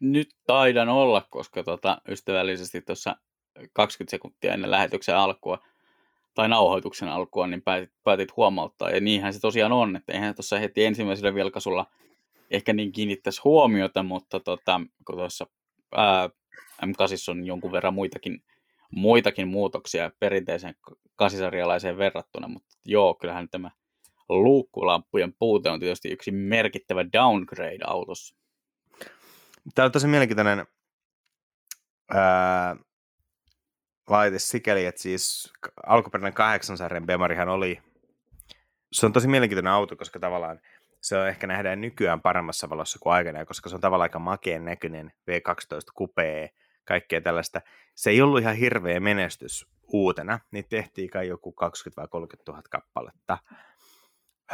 [0.00, 3.16] nyt taidan olla, koska tota, ystävällisesti tuossa
[3.72, 5.58] 20 sekuntia ennen lähetyksen alkua
[6.34, 8.90] tai nauhoituksen alkua, niin päätit, päätit huomauttaa.
[8.90, 11.86] Ja niinhän se tosiaan on, että eihän tuossa heti ensimmäisellä vilkaisulla
[12.50, 15.46] ehkä niin kiinnittäisi huomiota, mutta tota, kun tuossa
[16.86, 18.42] M8 on jonkun verran muitakin,
[18.90, 20.74] muitakin muutoksia perinteiseen
[21.16, 23.70] kasisarjalaiseen verrattuna, mutta joo, kyllähän tämä
[24.28, 28.36] luukkulampujen puute on tietysti yksi merkittävä downgrade autossa.
[29.74, 30.66] Tämä on tosi mielenkiintoinen
[32.14, 32.76] ää,
[34.10, 35.52] laite sikäli, että siis
[35.86, 37.82] alkuperäinen kahdeksan sarjan Bemarihan oli,
[38.92, 40.60] se on tosi mielenkiintoinen auto, koska tavallaan
[41.00, 44.64] se on ehkä nähdään nykyään paremmassa valossa kuin aikana, koska se on tavallaan aika makeen
[44.64, 46.50] näköinen V12 kupee,
[46.84, 47.60] kaikkea tällaista.
[47.94, 52.62] Se ei ollut ihan hirveä menestys uutena, niin tehtiin kai joku 20 vai 30 000
[52.70, 53.38] kappaletta.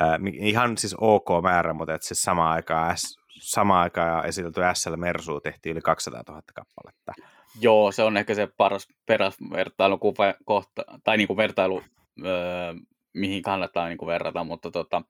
[0.01, 2.97] Äh, ihan siis ok määrä, mutta että siis samaan aikaan,
[3.40, 7.12] samaan aikaan esitelty SL Mersu tehtiin yli 200 000 kappaletta.
[7.61, 9.99] Joo, se on ehkä se paras peräs vertailu,
[10.45, 11.83] kohta, tai niin kuin vertailu,
[12.25, 12.75] öö,
[13.12, 15.03] mihin kannattaa niin kuin verrata, mutta tota,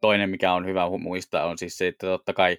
[0.00, 2.58] toinen, mikä on hyvä muistaa, on siis se, että totta kai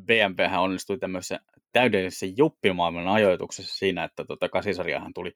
[0.00, 1.40] BMW onnistui tämmöisessä
[1.72, 5.34] täydellisessä juppimaailman ajoituksessa siinä, että tota, kasisarjahan tuli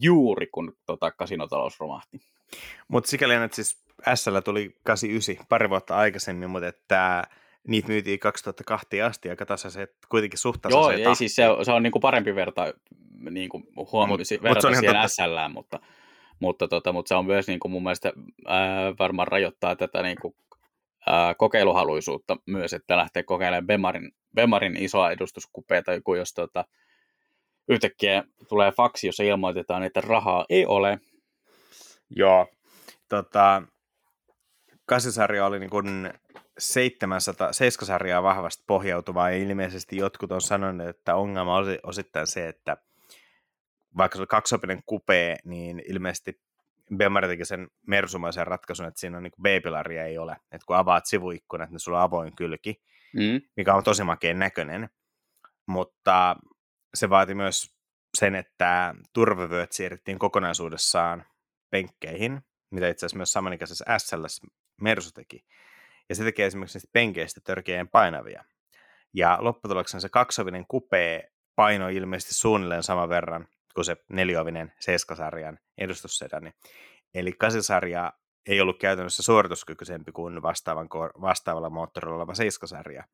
[0.00, 2.20] juuri, kun tota, kasinotalous romahti.
[2.88, 7.22] Mutta sikäli, että siis SL tuli 89 pari vuotta aikaisemmin, mutta että
[7.68, 10.78] niitä myytiin 2002 asti aika tasaiset, kuitenkin suhteessa.
[10.78, 12.74] Joo, ei siis se, se on niinku parempi verta,
[13.30, 15.80] niinku huomioon, mut, verrata mut siihen SL, mutta,
[16.40, 18.12] mutta, tota, mutta se on myös niinku mun mielestä
[18.46, 20.36] ää, varmaan rajoittaa tätä niinku,
[21.06, 26.64] ää, kokeiluhaluisuutta myös, että lähtee kokeilemaan Bemarin, Bemarin isoa edustuskupeita, kun jos tota,
[27.68, 30.98] yhtäkkiä tulee faksi, jossa ilmoitetaan, että rahaa ei ole,
[32.10, 32.46] Joo,
[33.08, 33.62] tota,
[34.86, 36.12] kasisarja oli niin kuin
[36.58, 42.76] 700, seiskasarjaa vahvasti pohjautuvaa, ja ilmeisesti jotkut on sanonut, että ongelma oli osittain se, että
[43.96, 46.40] vaikka se oli kaksopinen kupee, niin ilmeisesti
[46.96, 50.32] Bemari teki sen mersumaisen ratkaisun, että siinä on niin B-pilaria ei ole.
[50.32, 52.82] Että kun avaat sivuikkunat, niin sulla on avoin kylki,
[53.14, 53.40] mm.
[53.56, 54.88] mikä on tosi makeen näköinen.
[55.66, 56.36] Mutta
[56.94, 57.76] se vaati myös
[58.18, 61.24] sen, että turvavyöt siirrettiin kokonaisuudessaan
[61.70, 62.40] penkkeihin,
[62.70, 64.40] mitä itse asiassa myös samanikäisessä SLS
[64.80, 65.44] Mersu teki.
[66.08, 68.44] Ja se tekee esimerkiksi niistä penkeistä törkeän painavia.
[69.14, 76.50] Ja lopputuloksena se kaksovinen kupee painoi ilmeisesti suunnilleen saman verran kuin se neliovinen seiskasarjan edustussedani.
[77.14, 78.12] Eli kasisarja
[78.46, 80.88] ei ollut käytännössä suorituskykyisempi kuin vastaavan,
[81.20, 83.04] vastaavalla moottorilla oleva seiskasarja.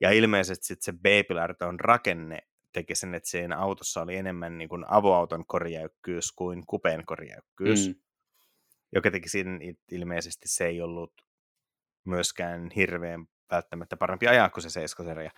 [0.00, 2.38] Ja ilmeisesti sitten se B-pilariton rakenne
[2.72, 7.94] teki sen, että siinä autossa oli enemmän niin kuin avoauton korjäykkyys kuin kupeen korjäykkyys, mm.
[8.92, 9.58] joka teki siinä
[9.90, 11.25] ilmeisesti se ei ollut
[12.06, 15.30] myöskään hirveän välttämättä parempi ajaa kuin se seiskasarja.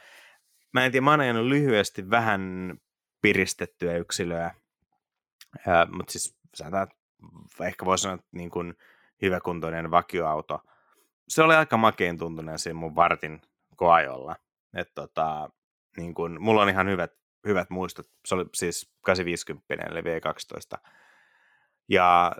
[0.72, 2.74] Mä en tiedä, mä oon ajanut lyhyesti vähän
[3.22, 4.54] piristettyä yksilöä,
[5.66, 6.88] ja, mutta siis sanotaan,
[7.61, 8.74] ehkä voisi sanoa, että niin kuin
[9.22, 10.61] hyväkuntoinen vakioauto.
[11.28, 13.40] Se oli aika makeen tuntunen siinä mun vartin
[13.76, 14.37] koajolla.
[14.74, 15.50] Että tota,
[15.96, 17.12] niin kuin, mulla on ihan hyvät,
[17.46, 18.07] hyvät muistot.
[18.26, 20.88] Se oli siis 850 eli V12.
[21.88, 22.33] Ja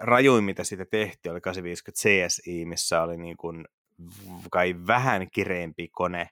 [0.00, 3.64] rajuin, mitä siitä tehtiin, oli 850 CSI, missä oli niin kuin
[4.50, 6.28] kai vähän kireempi kone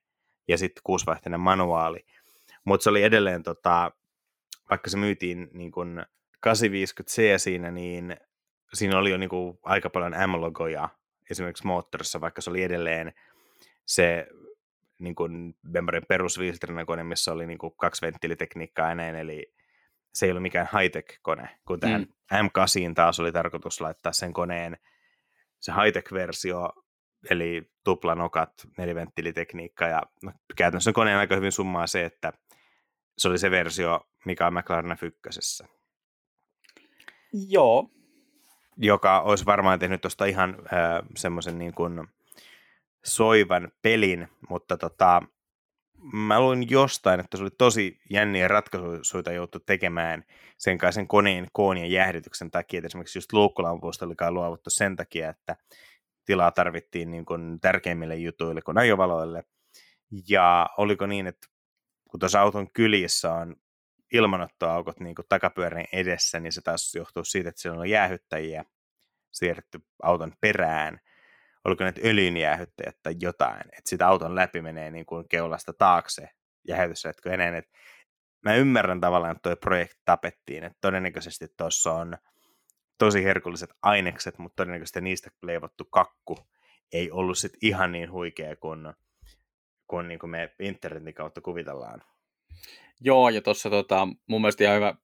[0.49, 2.07] ja sitten kuusivaihteinen manuaali.
[2.64, 3.93] Mutta se oli edelleen, tota,
[4.71, 6.05] vaikka se myytiin niin kuin
[6.47, 8.17] 850C siinä, niin
[8.75, 10.88] siinä oli jo niin kuin aika paljon M-logoja
[11.31, 13.12] esimerkiksi moottorissa, vaikka se oli edelleen
[13.87, 14.27] se
[14.99, 16.38] niin kuin Bemberin perus
[16.87, 19.54] kone, missä oli niin kuin kaksi venttiilitekniikkaa ja näin, eli
[20.14, 22.48] se ei ollut mikään high-tech-kone, kun tähän mm.
[22.48, 24.77] M8 taas oli tarkoitus laittaa sen koneen
[25.61, 26.72] se high-tech-versio,
[27.31, 32.33] eli tuplanokat, neliventtiilitekniikka, ja no, käytännössä koneen aika hyvin summaa se, että
[33.18, 35.66] se oli se versio, mikä on McLaren F1.
[37.48, 37.90] Joo.
[38.77, 42.09] Joka olisi varmaan tehnyt tuosta ihan äh, semmoisen niin kuin
[43.05, 45.22] soivan pelin, mutta tota,
[46.12, 50.25] mä luin jostain, että se oli tosi jänniä ratkaisuja joutu tekemään
[50.59, 54.97] sen kai sen koneen koon ja jäähdytyksen takia, että esimerkiksi just luukkulampuista oli luovuttu sen
[54.97, 55.57] takia, että
[56.25, 59.45] tilaa tarvittiin niin kuin tärkeimmille jutuille kuin ajovaloille.
[60.29, 61.49] Ja oliko niin, että
[62.11, 63.57] kun tuossa auton kylissä on
[64.12, 68.64] ilmanottoaukot niin kuin takapyörän edessä, niin se taas johtuu siitä, että siellä on jäähyttäjiä
[69.33, 71.01] siirretty auton perään.
[71.64, 76.29] Oliko ne öljynjäähyttäjät tai jotain, että sitä auton läpi menee niin kuin keulasta taakse
[76.68, 77.57] jäähytysretkö enää.
[77.57, 77.79] Että
[78.44, 82.16] mä ymmärrän tavallaan, että tuo projekti tapettiin, että todennäköisesti tuossa on
[82.98, 86.38] tosi herkulliset ainekset, mutta todennäköisesti niistä leivottu kakku
[86.92, 88.94] ei ollut sit ihan niin huikea kuin,
[89.87, 92.03] kuin, niin kuin me internetin kautta kuvitellaan.
[93.00, 94.94] Joo, ja tuossa tota, mun mielestä ihan hyvä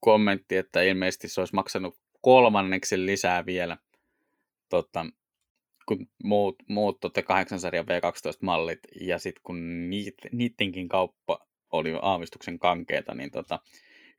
[0.00, 3.78] kommentti, että ilmeisesti se olisi maksanut kolmanneksi lisää vielä,
[4.68, 5.06] tota,
[5.88, 11.38] kun muut, muut tota 8 sarjan V12-mallit, ja sitten kun niit, niittenkin kauppa
[11.72, 13.58] oli aavistuksen kankeeta, niin tota,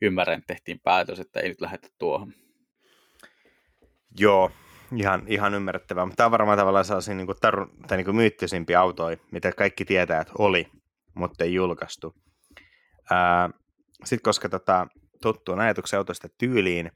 [0.02, 2.34] ymmärrän, että tehtiin päätös, että ei nyt lähdetä tuohon.
[4.20, 4.52] Joo,
[4.96, 9.52] ihan, ihan ymmärrettävää, mutta tämä on varmaan tavallaan sellaisia niin taru, niin myyttisimpiä autoja, mitä
[9.52, 10.68] kaikki tietää, että oli,
[11.16, 12.16] mutta ei julkaistu.
[14.04, 14.88] Sitten koska tota,
[15.22, 16.92] tuttuun ajatuksen autosta tyyliin,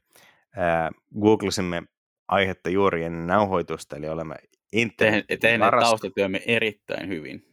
[0.56, 1.82] ää, googlasimme
[2.28, 4.34] aihetta juuri ennen nauhoitusta, eli olemme
[4.72, 7.44] internetin Tehneet taustatyömme erittäin hyvin.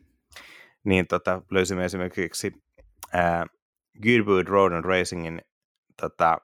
[0.84, 2.52] Niin tota, löysimme esimerkiksi
[3.14, 3.46] ää,
[4.04, 5.42] Goodwood Road and Racingin
[6.02, 6.38] tota,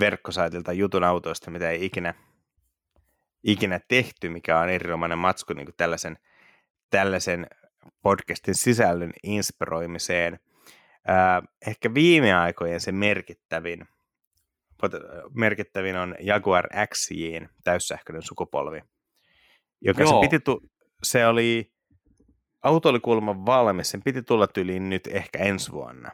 [0.00, 2.14] verkkosaitilta jutun autoista, mitä ei ikinä,
[3.44, 6.18] ikinä tehty, mikä on erinomainen matsku niin kuin tällaisen,
[6.90, 7.46] tällaisen
[8.02, 10.38] podcastin sisällön inspiroimiseen.
[11.08, 13.88] Äh, ehkä viime aikojen se merkittävin,
[15.34, 18.82] merkittävin on Jaguar XJin täyssähköinen sukupolvi,
[19.80, 20.12] joka Joo.
[20.12, 20.62] se piti, tu-
[21.02, 21.72] se oli,
[22.62, 26.10] auto oli kuulemma valmis, sen piti tulla tyliin nyt ehkä ensi vuonna.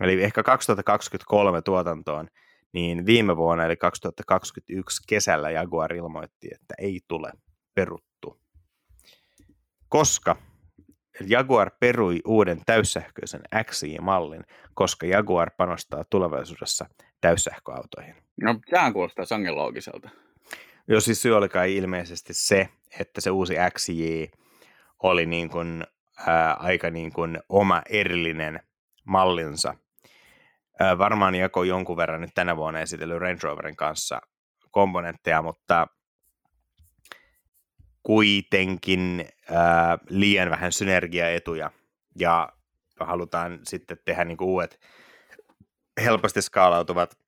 [0.00, 2.28] Eli ehkä 2023 tuotantoon,
[2.72, 7.32] niin viime vuonna eli 2021 kesällä Jaguar ilmoitti, että ei tule
[7.74, 8.40] peruttu.
[9.88, 10.36] Koska
[11.26, 14.44] Jaguar perui uuden täyssähköisen XI-mallin,
[14.74, 16.86] koska Jaguar panostaa tulevaisuudessa
[17.20, 18.14] täyssähköautoihin.
[18.42, 20.10] No, tämä kuulostaa sangen loogiselta.
[20.88, 22.68] Joo, siis syy oli kai ilmeisesti se,
[23.00, 24.24] että se uusi XJ
[25.02, 25.84] oli niin kuin,
[26.26, 28.60] ää, aika niin kuin oma erillinen
[29.04, 29.74] mallinsa.
[30.80, 34.20] Ää, varmaan jako jonkun verran nyt tänä vuonna esitellyt Range Roverin kanssa
[34.70, 35.86] komponentteja, mutta
[38.02, 41.70] kuitenkin ää, liian vähän synergiaetuja
[42.18, 42.52] ja
[43.00, 44.80] halutaan sitten tehdä niin uudet
[46.04, 47.23] helposti skaalautuvat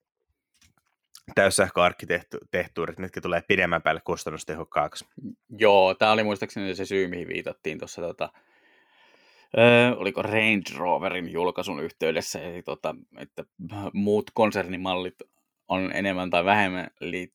[1.35, 5.05] täyssähköarkkitehtuurit, mitkä tulee pidemmän päälle kustannustehokkaaksi.
[5.59, 8.29] Joo, tämä oli muistaakseni se syy, mihin viitattiin tuossa tota,
[9.59, 13.45] Öö, oliko Range Roverin julkaisun yhteydessä, eli tota, että
[13.93, 15.15] muut konsernimallit
[15.69, 17.33] on enemmän tai vähemmän li-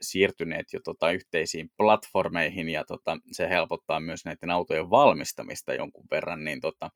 [0.00, 6.44] siirtyneet jo tota, yhteisiin platformeihin, ja tota, se helpottaa myös näiden autojen valmistamista jonkun verran,
[6.44, 6.90] niin tota,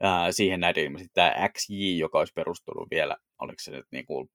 [0.00, 4.30] ää, siihen näiden ilmeisesti tämä XJ, joka olisi perustunut vielä, oliko se nyt niin kuin,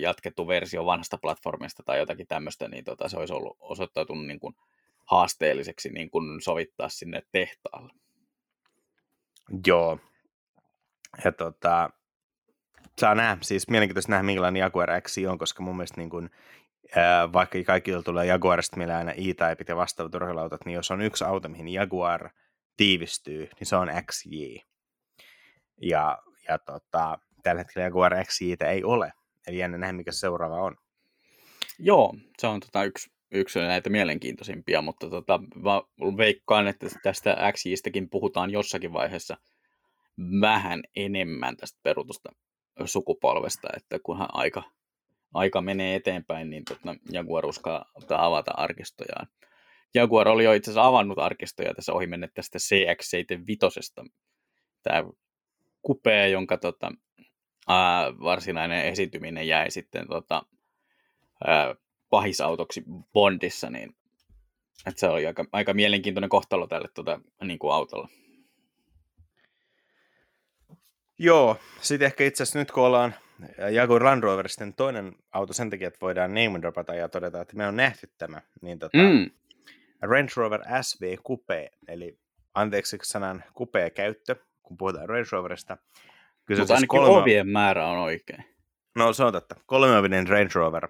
[0.00, 4.54] jatkettu versio vanhasta platformista tai jotakin tämmöistä, niin tota, se olisi ollut osoittautunut niin kuin,
[5.04, 7.92] haasteelliseksi niin kuin sovittaa sinne tehtaalle.
[9.66, 9.98] Joo.
[11.24, 11.90] Ja tota,
[12.98, 16.30] saa nähdä, siis mielenkiintoista nähdä, minkälainen Jaguar X on, koska mun mielestä niin
[16.96, 21.24] ää, vaikka kaikilla tulee Jaguarista meillä aina E-Typeit ja vastaavat urheilautot, niin jos on yksi
[21.24, 22.30] auto, mihin Jaguar
[22.76, 24.56] tiivistyy, niin se on XJ.
[25.82, 29.12] Ja, ja tota, tällä hetkellä Jaguar XJ ei ole.
[29.46, 30.76] Eli jännä nähdä, mikä se seuraava on.
[31.78, 35.40] Joo, se on tota yksi, yksi näitä mielenkiintoisimpia, mutta tota,
[36.16, 39.36] veikkaan, että tästä XJstäkin puhutaan jossakin vaiheessa
[40.40, 42.32] vähän enemmän tästä perutusta
[42.84, 44.62] sukupolvesta, että kunhan aika,
[45.34, 47.84] aika menee eteenpäin, niin tota, Jaguar uskaa
[48.18, 49.26] avata arkistojaan.
[49.94, 54.10] Jaguar oli jo itse asiassa avannut arkistoja tässä ohi tästä CX-75.
[54.82, 55.04] Tämä
[55.82, 56.92] kupea, jonka tota,
[57.68, 60.42] ää, varsinainen esiintyminen jäi sitten tota,
[61.46, 61.74] ää,
[62.10, 63.96] pahisautoksi Bondissa, niin
[64.86, 68.08] että se oli aika, aika mielenkiintoinen kohtalo tälle tota, niin kuin autolla.
[71.18, 73.14] Joo, sitten ehkä itse asiassa nyt kun ollaan
[73.72, 77.56] Jaguar Land Rover sitten toinen auto sen takia, että voidaan name dropata ja todeta, että
[77.56, 79.30] me on nähty tämä, niin tota, mm.
[80.02, 82.18] Range Rover SV Coupe, eli
[82.54, 85.76] anteeksi sanan Coupe käyttö, kun puhutaan Range Roverista.
[86.44, 87.22] Kyllä Mutta ainakin kolme...
[87.22, 88.44] ovien määrä on oikein.
[88.96, 89.54] No se on totta.
[89.66, 90.88] Kolmeovinen Range Rover.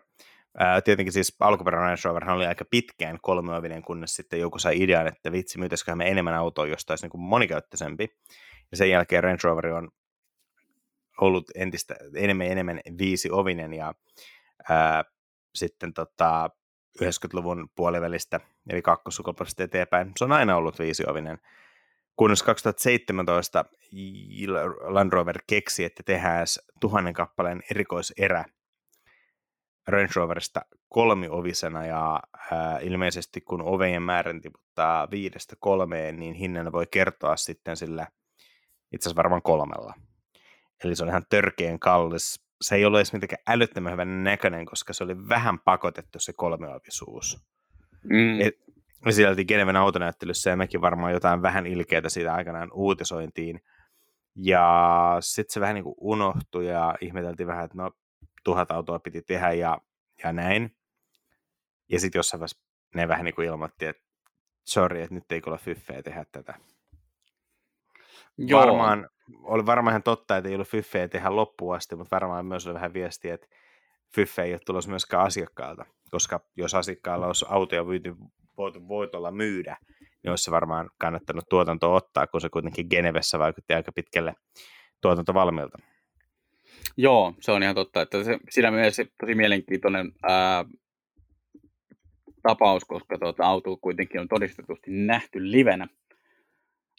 [0.59, 5.07] Ää, tietenkin siis alkuperäinen Range Rover oli aika pitkään kolmeovinen, kunnes sitten joku sai idean,
[5.07, 8.09] että vitsi, myytäisiköhän me enemmän autoa, josta olisi niin kuin monikäyttöisempi.
[8.71, 9.89] Ja sen jälkeen Range Rover on
[11.21, 13.95] ollut entistä enemmän enemmän viisi-ovinen ja
[14.69, 15.05] ää,
[15.55, 16.51] sitten tota,
[17.03, 20.13] 90-luvun puolivälistä, eli kakkosukupolvesta eteenpäin.
[20.17, 21.39] Se on aina ollut viisiovinen.
[22.23, 23.65] Kunnes 2017
[24.81, 26.47] Land Rover keksi, että tehdään
[26.81, 28.45] tuhannen kappaleen erikoiserä
[29.89, 36.87] Range Roverista kolmiovisena ja ää, ilmeisesti kun ovejen määrän tiputtaa viidestä kolmeen, niin hinnan voi
[36.91, 38.07] kertoa sitten sillä
[38.93, 39.95] itse asiassa varmaan kolmella.
[40.85, 42.47] Eli se on ihan törkeän kallis.
[42.61, 47.47] Se ei ole edes mitenkään älyttömän hyvän näköinen, koska se oli vähän pakotettu se kolmeovisuus.
[48.05, 48.41] Mm.
[48.41, 48.55] Et,
[49.05, 53.63] me sieltä Geneven autonäyttelyssä ja mekin varmaan jotain vähän ilkeitä siitä aikanaan uutisointiin.
[54.37, 57.91] Ja sitten se vähän niin kuin unohtui ja ihmeteltiin vähän, että no
[58.45, 59.79] tuhat autoa piti tehdä ja,
[60.25, 60.77] ja näin.
[61.89, 62.63] Ja sitten jossain vaiheessa
[62.95, 64.03] ne vähän niin kuin ilmoitti, että
[64.65, 66.55] sorry, että nyt ei ole fyffeä tehdä tätä.
[68.39, 68.61] Joo.
[68.61, 69.09] Varmaan,
[69.43, 72.75] oli varmaan ihan totta, että ei ollut fyffeä tehdä loppuun asti, mutta varmaan myös oli
[72.75, 73.47] vähän viestiä, että
[74.15, 77.87] fyffeä ei ole tulossa myöskään asiakkaalta, koska jos asiakkaalla olisi autoja
[78.59, 83.75] voitu voitolla myydä, niin olisi se varmaan kannattanut tuotanto ottaa, kun se kuitenkin Genevessä vaikutti
[83.75, 84.35] aika pitkälle
[85.01, 85.79] tuotantovalmiilta.
[86.97, 90.65] Joo, se on ihan totta, että se, siinä mielessä tosi mielenkiintoinen ää,
[92.43, 95.89] tapaus, koska tuota, auto kuitenkin on todistetusti nähty livenä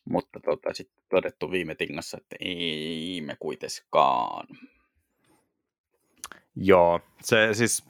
[0.09, 4.47] mutta tota, sitten todettu viime tingassa, että ei me kuitenkaan.
[6.55, 7.89] Joo, se siis,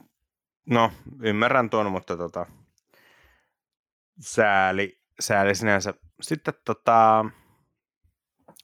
[0.66, 2.46] no ymmärrän tuon, mutta tota,
[4.20, 5.94] sääli, sääli sinänsä.
[6.22, 7.26] Sitten tota,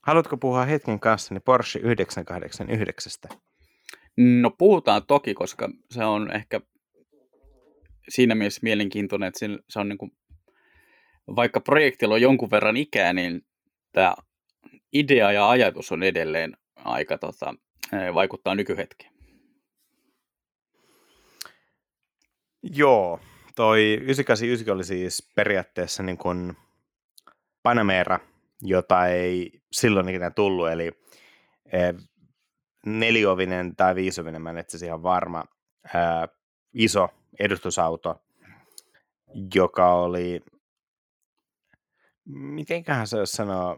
[0.01, 3.31] haluatko puhua hetken kanssa niin Porsche 989?
[4.17, 6.61] No puhutaan toki, koska se on ehkä
[8.09, 10.11] siinä mielessä mielenkiintoinen, että se on niin kuin
[11.35, 13.41] vaikka projektilla on jonkun verran ikää, niin
[13.91, 14.15] tämä
[14.93, 17.55] idea ja ajatus on edelleen aika tota,
[18.13, 19.13] vaikuttaa nykyhetkeen.
[22.63, 23.19] Joo,
[23.59, 26.57] toi 989 oli siis periaatteessa niin kuin
[27.63, 28.19] Panamera,
[28.61, 30.91] jota ei silloin ikinä tullut, eli
[32.85, 35.43] neliovinen tai viisovinen, mä en itse ihan varma,
[35.93, 36.27] ää,
[36.73, 38.21] iso edustusauto,
[39.55, 40.41] joka oli
[42.25, 43.77] mitenköhän se sanoa,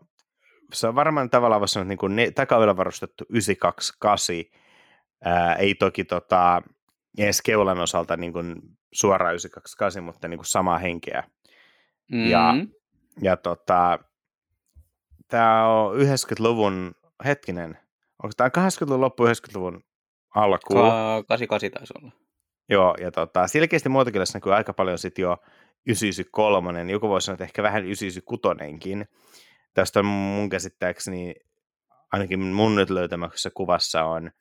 [0.74, 4.36] se on varmaan tavallaan voisi sanoa, niin takaovella varustettu 928,
[5.24, 6.62] ää, ei toki tota,
[7.18, 8.62] edes keulan osalta niin kuin
[8.94, 11.24] suoraan 928, mutta niin kuin samaa henkeä.
[12.12, 12.30] Mm-hmm.
[12.30, 12.54] Ja,
[13.22, 14.00] ja tota,
[15.28, 17.78] tämä on 90-luvun, hetkinen,
[18.24, 19.84] onko tämä 80-luvun loppu 90-luvun
[20.36, 20.74] alku?
[20.74, 22.12] Ka- 88 taisi olla.
[22.70, 25.38] Joo, ja tota, selkeästi muotokielessä näkyy aika paljon sitten jo
[25.86, 29.06] 993, joku voisi sanoa, että ehkä vähän 996kin.
[29.74, 31.36] Tästä on mun käsittääkseni,
[32.12, 34.32] ainakin mun nyt löytämässä kuvassa on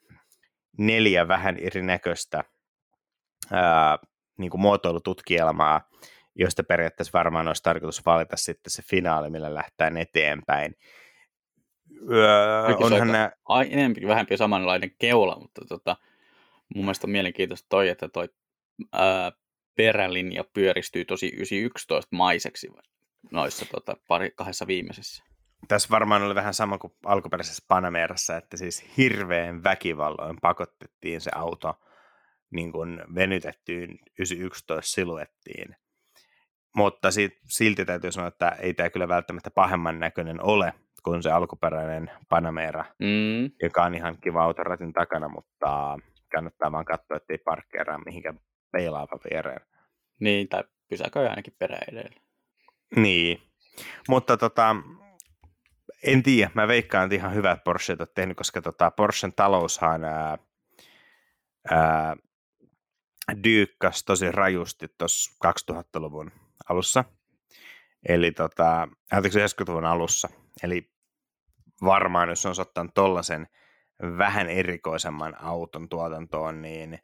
[0.78, 2.44] neljä vähän erinäköistä
[3.52, 3.98] ää,
[4.40, 5.80] niin kuin muotoilututkielmaa,
[6.34, 10.74] joista periaatteessa varmaan olisi tarkoitus valita sitten se finaali, millä lähtään eteenpäin.
[12.10, 13.32] Öö, onhan nää...
[13.44, 13.70] Ai,
[14.06, 15.96] vähempi samanlainen keula, mutta tota,
[16.74, 18.28] mun mielestä on mielenkiintoista toi, että toi
[18.92, 19.32] ää,
[19.76, 22.68] perälinja pyöristyy tosi 911 maiseksi
[23.30, 25.24] noissa tota, pari, kahdessa viimeisessä.
[25.68, 31.74] Tässä varmaan oli vähän sama kuin alkuperäisessä Panamerassa, että siis hirveän väkivalloin pakotettiin se auto
[32.50, 35.76] niin kuin venytettyyn 911 siluettiin.
[36.76, 40.72] Mutta sit, silti täytyy sanoa, että ei tämä kyllä välttämättä pahemman näköinen ole
[41.02, 43.50] kuin se alkuperäinen Panamera, mm.
[43.62, 45.98] joka on ihan kiva auto ratin takana, mutta
[46.32, 48.40] kannattaa vaan katsoa, ettei parkkeeraa mihinkään
[48.72, 49.60] peilaava viereen.
[50.20, 52.20] Niin, tai pysäköi ainakin perä edellä.
[52.96, 53.42] Niin,
[54.08, 54.76] mutta tota,
[56.02, 60.38] en tiedä, mä veikkaan, että ihan hyvät Porsche on tehnyt, koska tota, Porschen taloushan ää,
[61.70, 62.16] ää,
[63.44, 65.32] dyykkäs tosi rajusti tuossa
[65.72, 66.32] 2000-luvun
[66.68, 67.04] alussa.
[68.08, 70.28] Eli tota, 90-luvun alussa.
[70.62, 70.90] Eli
[71.84, 73.46] varmaan, jos on ottanut tollasen
[74.18, 76.98] vähän erikoisemman auton tuotantoon, niin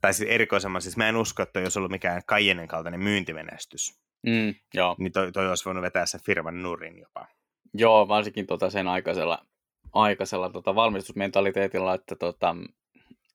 [0.00, 4.00] tai siis erikoisemman, siis mä en usko, että jos ollut mikään Cayennen kaltainen myyntimenestys.
[4.26, 4.96] Mm, joo.
[4.98, 7.26] Niin toi, toi olisi voinut vetää sen firman nurin jopa.
[7.74, 9.46] Joo, varsinkin tota sen aikaisella,
[9.92, 12.56] aikaisella tota valmistusmentaliteetilla, että tota,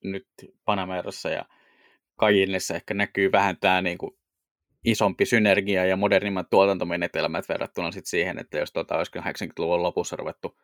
[0.04, 0.28] nyt
[0.66, 1.46] Panamerassa ja
[2.20, 4.12] Cayennessa ehkä näkyy vähän tämä niin kuin
[4.86, 10.58] isompi synergia ja modernimmat tuotantomenetelmät verrattuna sit siihen, että jos tota, olisi 80-luvun lopussa ruvettu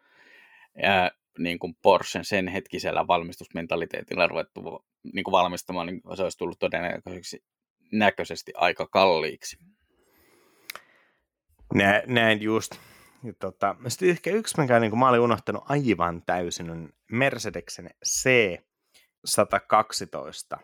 [0.83, 6.59] ää, niin kuin Porschen sen hetkisellä valmistusmentaliteetillä ruvettu niin kuin valmistamaan, niin se olisi tullut
[6.59, 7.43] todennäköisesti
[7.91, 9.57] näköisesti aika kalliiksi.
[11.73, 12.71] Nä, näin just.
[13.23, 17.89] Ja tota, sitten ehkä yksi, mikä niin kuin mä olin unohtanut aivan täysin, on Mercedeksen
[18.07, 20.59] C112,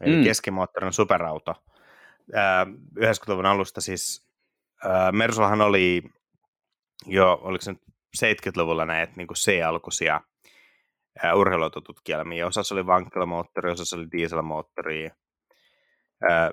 [0.00, 0.24] eli mm.
[0.24, 1.54] keskimoottorin superauto.
[2.98, 4.28] 90-luvun alusta siis
[5.12, 6.02] Mersullahan oli
[7.06, 7.82] jo, oliko se nyt
[8.16, 10.20] 70-luvulla näitä niin C-alkuisia
[11.34, 12.46] urheiluautotutkielmia.
[12.46, 15.10] Osassa oli vankkilamoottori, osassa oli dieselmoottori.
[16.30, 16.50] Ää,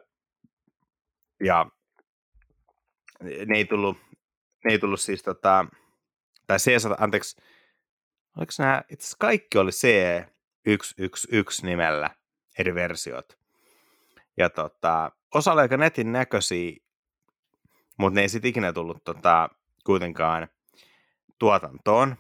[1.43, 1.66] ja
[3.22, 3.98] ne ei tullut,
[4.66, 5.66] ne ei tullut siis tota,
[6.48, 7.41] tai c anteeksi,
[8.38, 12.10] oliko nämä, itse asiassa kaikki oli C111 nimellä
[12.60, 13.38] eri versiot.
[14.38, 16.72] Ja tota, osa oli aika netin näköisiä,
[17.97, 19.49] mutta ne ei sitten ikinä tullut tota,
[19.86, 20.47] kuitenkaan
[21.39, 22.16] tuotantoon.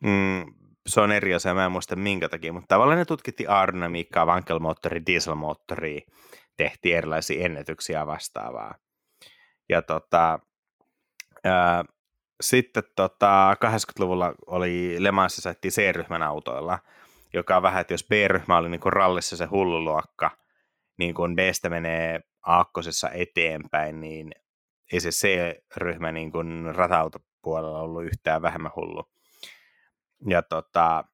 [0.00, 0.54] Mm,
[0.86, 5.06] se on eri asia, mä en muista minkä takia, mutta tavallaan ne tutkittiin aerodynamiikkaa, vankelmoottori,
[5.06, 6.06] dieselmoottori,
[6.56, 8.74] tehtiin erilaisia ennätyksiä vastaavaa.
[9.68, 10.38] Ja tota,
[11.44, 11.84] ää,
[12.40, 16.78] sitten tota, 80-luvulla oli Le Mansissa C-ryhmän autoilla,
[17.34, 20.30] joka on vähän, että jos B-ryhmä oli niin kuin rallissa se hulluluokka,
[20.98, 24.32] niin kun Bstä menee aakkosessa eteenpäin, niin
[24.92, 29.04] ei se C-ryhmä niin kuin rata-autopuolella ollut yhtään vähemmän hullu.
[30.28, 31.04] Ja tota,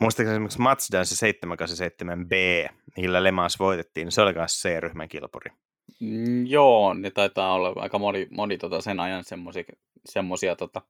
[0.00, 5.50] muistaakseni esimerkiksi Mazda se 787B, millä Le Mans voitettiin, niin se oli myös C-ryhmän kilpuri.
[6.00, 9.24] Mm, joo, ne taitaa olla aika moni, moni tota sen ajan
[10.04, 10.82] semmoisia tota,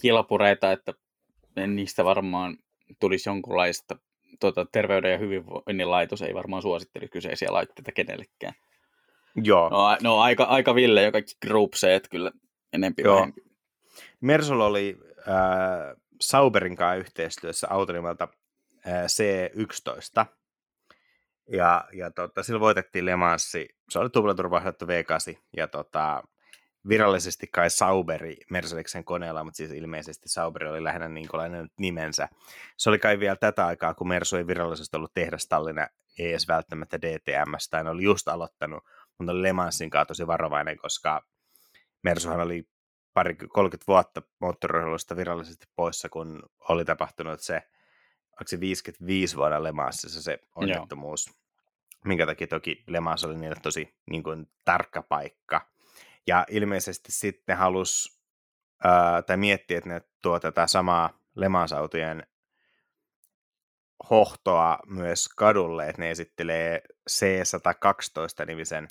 [0.00, 0.94] kilpureita, että
[1.66, 2.56] niistä varmaan
[3.00, 3.96] tulisi jonkunlaista
[4.40, 8.54] tota, terveyden ja hyvinvoinnin laitos ei varmaan suositteli kyseisiä laitteita kenellekään.
[9.36, 9.68] Joo.
[9.68, 12.32] No, no aika, aika ville jo kaikki groupseet kyllä
[12.72, 13.16] enempi Joo.
[13.16, 13.40] vähempi.
[14.20, 18.28] Mersul oli äh, Sauberin kanssa yhteistyössä auto nimeltä
[18.86, 20.26] äh, C11.
[21.52, 23.68] Ja, ja tota, sillä voitettiin Le Mansi.
[23.90, 26.22] Se oli tuplaturvahdettu V8 ja tota,
[26.88, 31.28] virallisesti kai Sauberi Mercedeksen koneella, mutta siis ilmeisesti Sauberi oli lähinnä niin
[31.78, 32.28] nimensä.
[32.76, 35.86] Se oli kai vielä tätä aikaa, kun Mersu ei virallisesti ollut tehdastallina,
[36.18, 38.84] ei edes välttämättä DTMS, tai oli just aloittanut,
[39.18, 41.26] mutta oli Le Mansin kanssa tosi varovainen, koska
[42.02, 42.68] Mersuhan oli
[43.14, 47.54] pari 30 vuotta moottoriurheilusta virallisesti poissa, kun oli tapahtunut se,
[48.30, 51.34] onko se 55 vuoden Le Mansissa se onnettomuus, Joo.
[52.04, 55.69] minkä takia toki Le Mans oli niille tosi niin kuin, tarkka paikka.
[56.26, 58.20] Ja ilmeisesti sitten halus
[58.84, 62.26] ää, tai miettii, että ne tuo tätä samaa lemansautojen
[64.10, 68.88] hohtoa myös kadulle, että ne esittelee C112-nimisen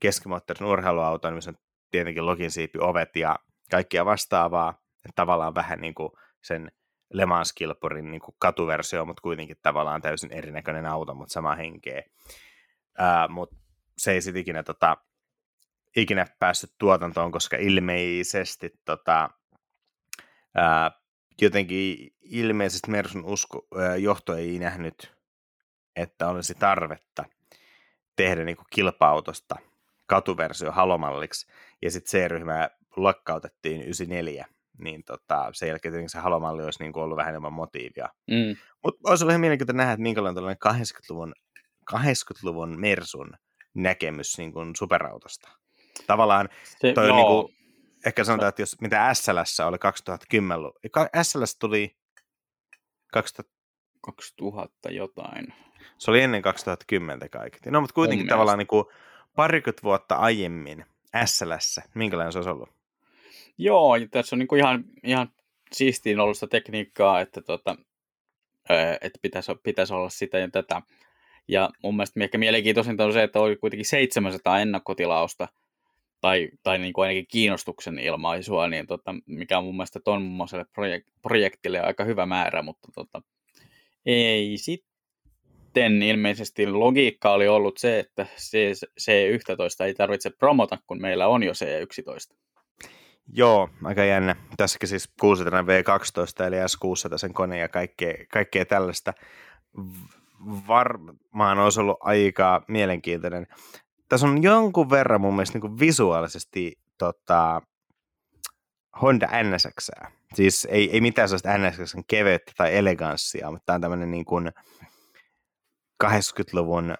[0.00, 1.58] keskimoottorin urheiluauton, missä on
[1.90, 3.38] tietenkin loginsiipi, ovet ja
[3.70, 4.70] kaikkia vastaavaa.
[5.04, 6.10] Että tavallaan vähän niin kuin
[6.42, 6.72] sen
[7.12, 12.02] Le Mans-kilpurin niin kuin katuversio, mutta kuitenkin tavallaan täysin erinäköinen auto, mutta sama henkeä.
[13.28, 13.56] mutta
[13.98, 14.96] se ei sitten ikinä, tota,
[15.96, 19.30] ikinä päässyt tuotantoon, koska ilmeisesti tota,
[20.54, 20.90] ää,
[21.42, 25.12] jotenkin ilmeisesti Mersun usko, ää, johto ei nähnyt,
[25.96, 27.24] että olisi tarvetta
[28.16, 29.56] tehdä niin kuin kilpa-autosta
[30.06, 31.46] katuversio halomalliksi,
[31.82, 34.46] ja sitten C-ryhmä lakkautettiin 94,
[34.78, 38.08] niin tota, sen jälkeen tietenkin se halomalli olisi niin ollut vähän enemmän motiivia.
[38.30, 38.56] Mm.
[38.84, 41.32] Mutta olisi ollut ihan mielenkiintoista nähdä, että minkälainen tällainen 80-luvun,
[41.94, 43.32] 80-luvun Mersun
[43.74, 45.59] näkemys niin kuin superautosta.
[46.06, 46.48] Tavallaan
[46.78, 47.54] se, toi on niin kuin,
[48.06, 50.58] ehkä sanotaan, että jos mitä SLS oli 2010,
[51.22, 51.96] SLS tuli
[53.12, 53.54] 2000,
[54.00, 55.54] 2000 jotain.
[55.98, 57.70] Se oli ennen 2010 kaikki.
[57.70, 58.84] No, mutta kuitenkin Mun tavallaan niin kuin
[59.36, 60.84] parikymmentä vuotta aiemmin
[61.24, 62.68] SLS, minkälainen se olisi ollut?
[63.58, 65.28] Joo, tässä on niin kuin ihan, ihan
[65.72, 67.76] siistiin ollut sitä tekniikkaa, että, tota,
[69.00, 70.82] että pitäisi, pitäisi olla sitä ja tätä.
[71.48, 75.48] Ja mun mielestä ehkä mielenkiintoisinta on se, että oli kuitenkin 700 ennakkotilausta,
[76.20, 81.12] tai, tai niin kuin ainakin kiinnostuksen ilmaisua, niin tota, mikä on mun mielestä ton projek-
[81.22, 83.22] projektille aika hyvä määrä, mutta tota,
[84.06, 88.26] ei sitten ilmeisesti logiikka oli ollut se, että
[89.00, 92.36] C11 ei tarvitse promota, kun meillä on jo C11.
[93.32, 94.36] Joo, aika jännä.
[94.56, 99.12] Tässäkin siis 600 V12 eli S600 sen kone ja kaikkea, kaikkea tällaista.
[100.68, 103.46] Varmaan olisi ollut aika mielenkiintoinen.
[104.10, 107.62] Tässä on jonkun verran mun mielestä niin visuaalisesti tota,
[109.02, 109.90] Honda NSX.
[110.34, 114.52] Siis ei, ei mitään sellaista NSXn keveyttä tai eleganssia, mutta tämä on tämmöinen niin kuin
[116.04, 116.94] 80-luvun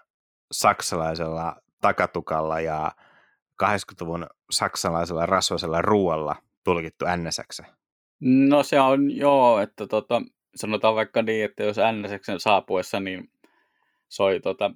[0.52, 2.92] saksalaisella takatukalla ja
[3.62, 7.60] 80-luvun saksalaisella rasvasella ruoalla tulkittu NSX?
[8.20, 10.22] No se on joo, että tota,
[10.56, 13.30] sanotaan vaikka niin, että jos NSX saapuessa, niin
[14.08, 14.70] soi tota,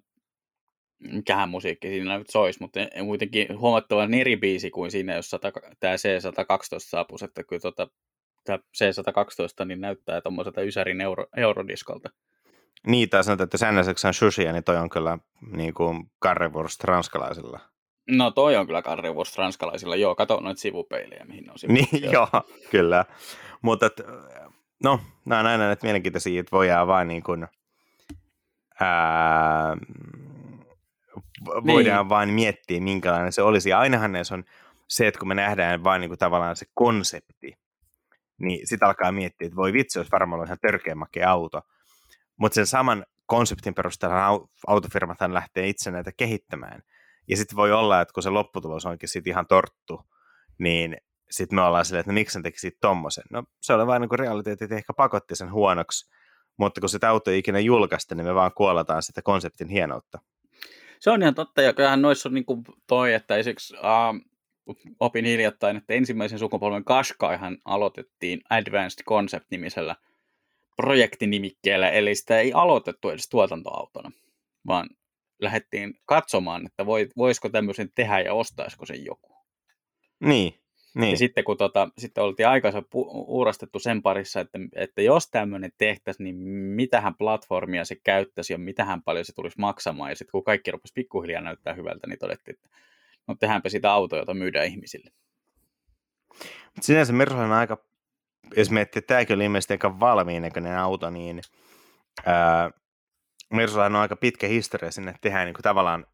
[1.12, 5.30] mikähän musiikki siinä nyt soisi, mutta kuitenkin huomattavan eri biisi kuin siinä, jos
[5.80, 7.88] tämä C112 saapuisi, että kyllä tota,
[8.44, 12.10] tämä C112 niin näyttää tuommoiselta Ysärin euro, eurodiskolta.
[12.86, 15.18] Niin, tai sanotaan, että NSX on shushia, niin toi on kyllä
[15.52, 17.60] niin kuin Carrewurst ranskalaisilla.
[18.10, 19.96] No toi on kyllä Carrewurst ranskalaisilla.
[19.96, 22.28] Joo, kato noita sivupeilejä, mihin on Niin, joo,
[22.70, 23.04] kyllä.
[23.62, 23.90] Mutta
[24.82, 27.46] no, nämä on aina näitä mielenkiintoisia, että voidaan vain niin kuin,
[28.80, 29.76] ää,
[31.46, 32.08] voidaan niin.
[32.08, 33.70] vain miettiä, minkälainen se olisi.
[33.70, 34.44] Ja ainahan ne on
[34.88, 37.58] se, että kun me nähdään vain niin kuin tavallaan se konsepti,
[38.38, 41.62] niin sitten alkaa miettiä, että voi vitsi, olisi varmaan ollut ihan törkeä auto.
[42.36, 46.82] Mutta sen saman konseptin perusteella autofirmathan lähtee itse näitä kehittämään.
[47.28, 50.02] Ja sitten voi olla, että kun se lopputulos onkin sitten ihan torttu,
[50.58, 50.96] niin
[51.30, 53.24] sitten me ollaan silleen, että no, miksi sen teki siitä tommosen.
[53.30, 56.10] No se oli vain niin realiteetti, että ehkä pakotti sen huonoksi,
[56.56, 60.18] mutta kun se auto ei ikinä julkaista, niin me vaan kuollataan sitä konseptin hienoutta.
[61.04, 64.20] Se on ihan totta, ja kyllähän noissa on niin kuin toi, että esiksi uh,
[65.00, 69.96] opin hiljattain, että ensimmäisen sukupolven Qashqaihan aloitettiin Advanced Concept-nimisellä
[70.76, 74.10] projektinimikkeellä, eli sitä ei aloitettu edes tuotantoautona,
[74.66, 74.88] vaan
[75.40, 76.86] lähdettiin katsomaan, että
[77.16, 79.36] voisiko tämmöisen tehdä ja ostaisiko sen joku.
[80.20, 80.60] Niin,
[80.94, 81.10] niin.
[81.10, 85.72] Ja sitten kun tota, sitten oltiin aikansa pu- uurastettu sen parissa, että, että jos tämmöinen
[85.78, 86.36] tehtäisiin, niin
[86.74, 90.10] mitähän platformia se käyttäisi ja mitähän paljon se tulisi maksamaan.
[90.10, 92.68] Ja sitten kun kaikki rupesi pikkuhiljaa näyttää hyvältä, niin todettiin, että
[93.26, 95.10] no tehdäänpä sitä autoa, jota myydään ihmisille.
[96.80, 97.78] Sinänsä Mersu on aika,
[98.56, 101.40] jos miettii, että tämäkin oli ilmeisesti aika valmiin näköinen auto, niin
[102.26, 102.70] ää,
[103.52, 106.06] Mersulla on aika pitkä historia sinne, että tehdään niin kuin tavallaan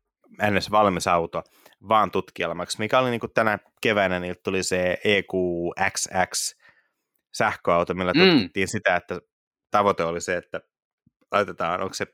[0.51, 0.71] ns.
[0.71, 1.43] valmis auto
[1.89, 6.55] vaan tutkielmaksi, mikä oli niin kuin tänä keväänä, niin tuli se EQXX
[7.35, 8.21] sähköauto, millä mm.
[8.21, 9.21] tutkittiin sitä, että
[9.71, 10.61] tavoite oli se, että
[11.33, 12.07] laitetaan, onko se,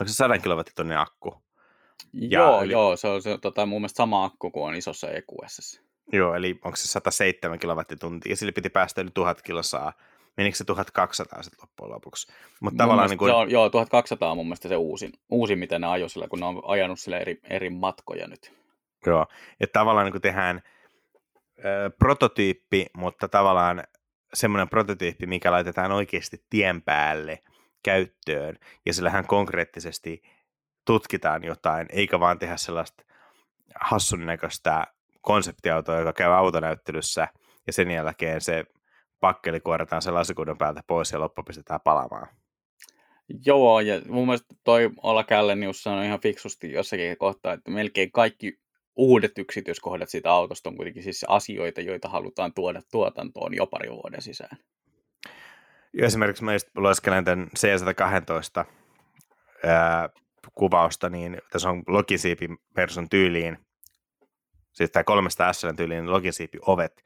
[0.00, 1.44] onko se 100 kilowattitunnin akku?
[2.12, 2.72] Ja joo, yli...
[2.72, 5.82] joo, se on se, tota, mun mielestä sama akku kuin on isossa EQS.
[6.12, 9.92] Joo, eli onko se 107 kilowattituntia, ja sillä piti päästä yli 1000 kilosaa
[10.36, 12.32] menikö se 1200 sitten loppujen lopuksi.
[12.60, 13.34] Mutta tavallaan niin kuin...
[13.34, 16.46] on, joo, 1200 on mun mielestä se uusin, uusin mitä ne ajoi sillä, kun ne
[16.46, 18.52] on ajanut sille eri, eri matkoja nyt.
[19.06, 19.26] Joo,
[19.60, 20.62] että tavallaan niin kuin tehdään
[21.58, 23.84] ö, prototyyppi, mutta tavallaan
[24.34, 27.38] semmoinen prototyyppi, mikä laitetaan oikeasti tien päälle
[27.82, 30.22] käyttöön, ja sillähän konkreettisesti
[30.84, 33.04] tutkitaan jotain, eikä vaan tehdä sellaista
[33.80, 34.86] hassun näköistä
[35.20, 37.28] konseptiautoa, joka käy autonäyttelyssä–
[37.66, 38.64] ja sen jälkeen se
[39.20, 42.28] pakkeli kuoretaan sen lasikuuden päältä pois ja loppu pistetään palamaan.
[43.46, 48.58] Joo, ja mun mielestä toi Ola Källenius sanoi ihan fiksusti jossakin kohtaa, että melkein kaikki
[48.96, 54.22] uudet yksityiskohdat siitä autosta on kuitenkin siis asioita, joita halutaan tuoda tuotantoon jo pari vuoden
[54.22, 54.58] sisään.
[55.98, 58.64] Ja esimerkiksi mä lueskelen tämän C112
[59.64, 60.08] ää,
[60.54, 63.58] kuvausta, niin tässä on logisiipi version tyyliin,
[64.72, 67.02] siis tämä kolmesta S tyyliin logisiipi ovet,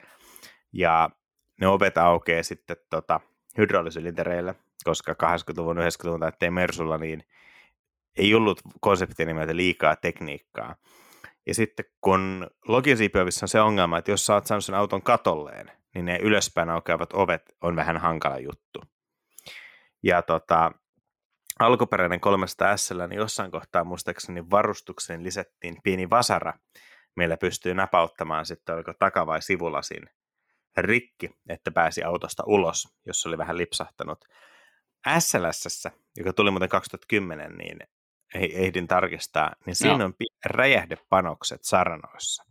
[0.73, 1.11] ja
[1.61, 3.21] ne ovet aukeaa sitten tota,
[3.59, 4.55] hydraulisylintereillä,
[4.85, 7.25] koska 80-luvun, 90-luvun tai Mersulla niin
[8.17, 10.77] ei ollut konseptia nimeltä liikaa tekniikkaa.
[11.47, 15.71] Ja sitten kun logisiipiovissa on se ongelma, että jos sä oot saanut sen auton katolleen,
[15.95, 18.83] niin ne ylöspäin aukeavat ovet on vähän hankala juttu.
[20.03, 20.73] Ja tota,
[21.59, 26.53] alkuperäinen 300 S, niin jossain kohtaa muistaakseni varustukseen lisättiin pieni vasara.
[27.17, 30.11] Meillä pystyy napauttamaan sitten, oliko taka- vai sivulasin
[30.77, 34.25] rikki, että pääsi autosta ulos, jos oli vähän lipsahtanut.
[35.19, 37.79] SLS, joka tuli muuten 2010, niin
[38.35, 40.05] ehdin tarkistaa, niin siinä no.
[40.05, 40.15] on
[40.45, 42.45] räjähdepanokset saranoissa.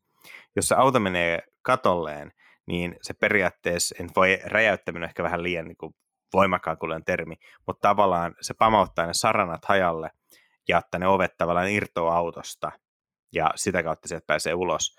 [0.56, 2.32] Jos se auto menee katolleen,
[2.66, 5.94] niin se periaatteessa, en voi räjäyttäminen ehkä vähän liian niin
[6.34, 7.36] voimakkaan kuulen termi,
[7.68, 10.10] mutta tavallaan se pamauttaa ne saranat hajalle
[10.68, 12.72] ja että ne ovet tavallaan irtoaa autosta
[13.34, 14.96] ja sitä kautta sieltä pääsee ulos.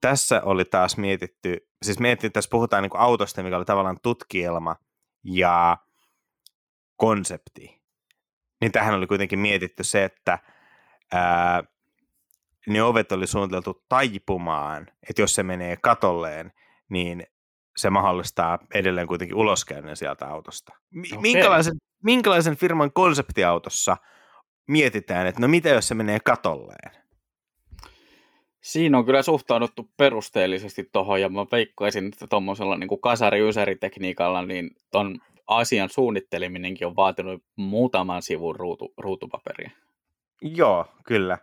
[0.00, 4.76] Tässä oli taas mietitty, siis mietitty, tässä puhutaan niin autosta, mikä oli tavallaan tutkielma
[5.24, 5.76] ja
[6.96, 7.82] konsepti.
[8.60, 10.38] Niin tähän oli kuitenkin mietitty se, että
[11.12, 11.64] ää,
[12.66, 16.52] ne ovet oli suunniteltu taipumaan, että jos se menee katolleen,
[16.88, 17.26] niin
[17.76, 20.72] se mahdollistaa edelleen kuitenkin uloskäynnin sieltä autosta.
[21.12, 21.22] okay.
[21.22, 21.74] minkälaisen,
[22.04, 23.96] minkälaisen firman konseptiautossa
[24.68, 26.99] mietitään, että no mitä jos se menee katolleen?
[28.60, 35.18] Siinä on kyllä suhtauduttu perusteellisesti tuohon, ja mä veikkaisin, että tuommoisella niin kasari-ysäritekniikalla, niin ton
[35.46, 39.70] asian suunnitteleminenkin on vaatinut muutaman sivun ruutu, ruutupaperia.
[40.42, 41.38] Joo, kyllä.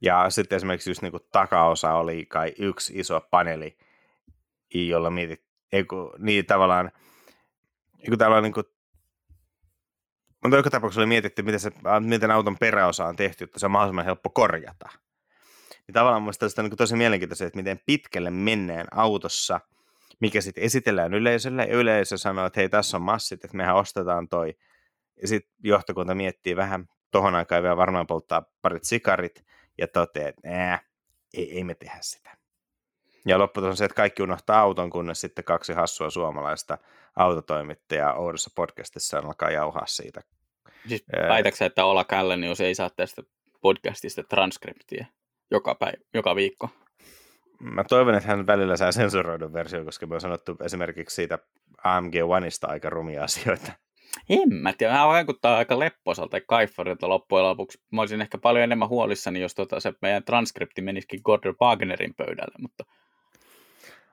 [0.00, 3.76] Ja sitten esimerkiksi just niin kuin takaosa oli kai yksi iso paneeli,
[4.74, 5.42] jolla mietit,
[5.72, 6.90] eiku, niin tavallaan,
[7.98, 8.66] eiku tavallaan niin kuin,
[10.42, 13.72] mutta joka tapauksessa oli mietitty, miten, se, miten auton peräosa on tehty, että se on
[13.72, 14.88] mahdollisimman helppo korjata.
[15.88, 19.60] Niin tavallaan minusta sitä on niin tosi mielenkiintoista, että miten pitkälle mennään autossa,
[20.20, 24.28] mikä sitten esitellään yleisölle, ja yleisö sanoo, että hei, tässä on massit, että mehän ostetaan
[24.28, 24.54] toi.
[25.22, 29.44] Ja sitten johtokunta miettii vähän, tohon aikaan vielä varmaan polttaa parit sikarit,
[29.78, 30.78] ja toteaa, että
[31.34, 32.36] ei, ei me tehdä sitä.
[33.26, 36.78] Ja lopputulos on se, että kaikki unohtaa auton, kunnes sitten kaksi hassua suomalaista
[37.16, 40.20] autotoimittajaa oudossa podcastissa alkaa jauhaa siitä.
[40.88, 42.04] Siis väitäksä, että Ola
[42.48, 43.22] jos ei saa tästä
[43.60, 45.06] podcastista transkriptiä
[45.50, 46.70] joka, päivä, joka viikko?
[47.60, 51.38] Mä toivon, että hän välillä saa sensuroidun versio, koska me on sanottu esimerkiksi siitä
[51.84, 53.72] AMG Oneista aika rumia asioita.
[54.28, 57.80] En mä tiedä, tämä vaikuttaa aika lepposalta ja kaifarilta loppujen lopuksi.
[57.90, 62.54] Mä olisin ehkä paljon enemmän huolissani, jos tota se meidän transkripti menisikin Gordon Wagnerin pöydälle,
[62.58, 62.84] mutta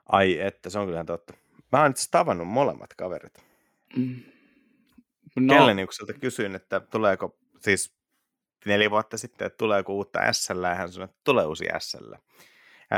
[0.08, 1.34] Ai että, se on kyllä totta.
[1.72, 3.44] Mä oon itse tavannut molemmat kaverit.
[3.96, 4.22] Mm.
[5.36, 5.54] No.
[5.54, 7.95] Kelleniukselta kysyin, että tuleeko, siis
[8.64, 12.12] neljä vuotta sitten, että tuleeko uutta SL, ja hän sanoi, että tulee uusi SL.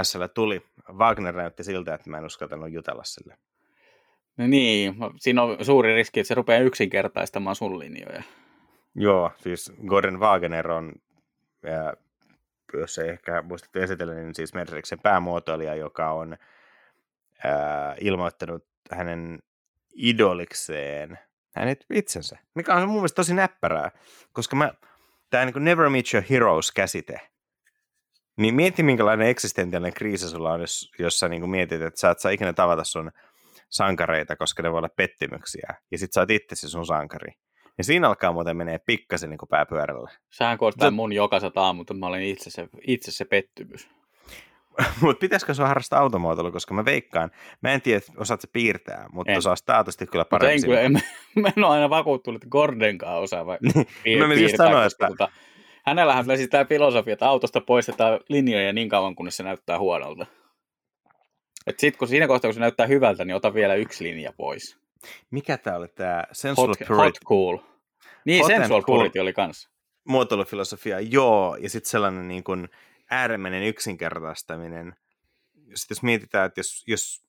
[0.02, 0.62] SL tuli.
[0.92, 3.38] Wagner näytti siltä, että mä en uskaltanut jutella sille.
[4.36, 8.22] No niin, siinä on suuri riski, että se rupeaa yksinkertaistamaan sun linjoja.
[8.94, 10.92] Joo, siis Gordon Wagner on,
[11.62, 11.94] ja
[12.74, 16.36] jos ei ehkä muistettu esitellä, niin siis Mercedeksen päämuotoilija, joka on
[17.44, 19.38] ää, ilmoittanut hänen
[19.94, 21.18] idolikseen
[21.54, 23.90] hänet itsensä, mikä on mun mielestä tosi näppärää,
[24.32, 24.72] koska mä,
[25.30, 27.20] tämä niin Never Meet Your Heroes-käsite,
[28.36, 32.18] niin mieti minkälainen eksistentiaalinen kriisi sulla on, jos, jos sä niin mietit, että sä et
[32.18, 33.10] saa ikinä tavata sun
[33.68, 37.32] sankareita, koska ne voi olla pettymyksiä, ja sit sä oot itse sun sankari.
[37.78, 40.10] Ja siinä alkaa muuten menee pikkasen niin pääpyörällä.
[40.30, 43.88] Sähän koostaa mun jokaiset aamut, että mä olen itse se, itse se pettymys.
[45.00, 49.32] mutta pitäisikö se harrastaa automuotoilua, koska mä veikkaan, mä en tiedä, osaat se piirtää, mutta
[49.32, 49.38] en.
[49.38, 50.54] osaat taatusti kyllä paremmin.
[50.54, 50.92] En, kyllä, en,
[51.42, 55.06] mä en ole aina vakuuttunut, että Gordenkaan osaa vai niin, piir- mä piirtää, sanoa, että...
[55.06, 55.28] Tota,
[55.86, 60.26] hänellähän siis tämä filosofia, että autosta poistetaan linjoja niin kauan, kunnes se näyttää huonolta.
[61.78, 64.78] Sitten kun siinä kohtaa, kun se näyttää hyvältä, niin ota vielä yksi linja pois.
[65.30, 66.94] Mikä tämä oli tämä Sensual hot, Purity?
[66.94, 67.58] Hot cool.
[68.24, 68.98] Niin, hot Sensual cool.
[68.98, 69.70] Purity oli kanssa.
[70.08, 72.68] Muotoilufilosofia, joo, ja sitten sellainen niin kuin,
[73.10, 74.96] äärimmäinen yksinkertaistaminen.
[75.54, 77.24] Sitten jos mietitään, että jos, jos,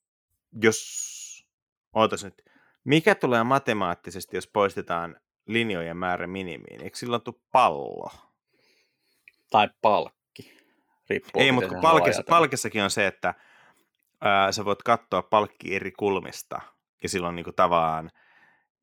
[0.62, 1.46] jos
[1.92, 2.42] ootas nyt,
[2.84, 6.82] mikä tulee matemaattisesti, jos poistetaan linjojen määrä minimiin?
[6.82, 8.10] Eikö silloin tule pallo?
[9.50, 10.20] Tai palkki.
[11.10, 13.34] Riippuu Ei, mutta palkissa, palkissakin on se, että
[14.20, 16.60] ää, sä voit katsoa palkki eri kulmista,
[17.02, 18.10] ja silloin niin kuin tavallaan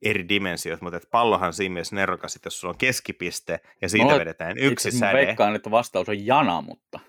[0.01, 4.05] eri dimensiot, mutta et pallohan siinä mielessä nerokas, että jos sulla on keskipiste ja siitä
[4.05, 5.13] Mulla- vedetään yksi Itse säde.
[5.13, 6.99] veikkaan, että vastaus on jana, mutta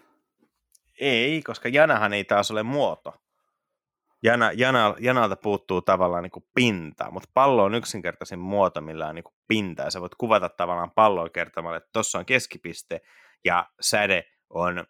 [1.01, 3.15] Ei, koska janahan ei taas ole muoto.
[4.23, 9.15] Jana, jana, janalta puuttuu tavallaan niin kuin pinta, mutta pallo on yksinkertaisin muoto, millä on
[9.15, 9.83] niin kuin pinta.
[9.83, 13.01] Ja sä voit kuvata tavallaan palloa kertomalla, että tuossa on keskipiste
[13.45, 14.85] ja säde on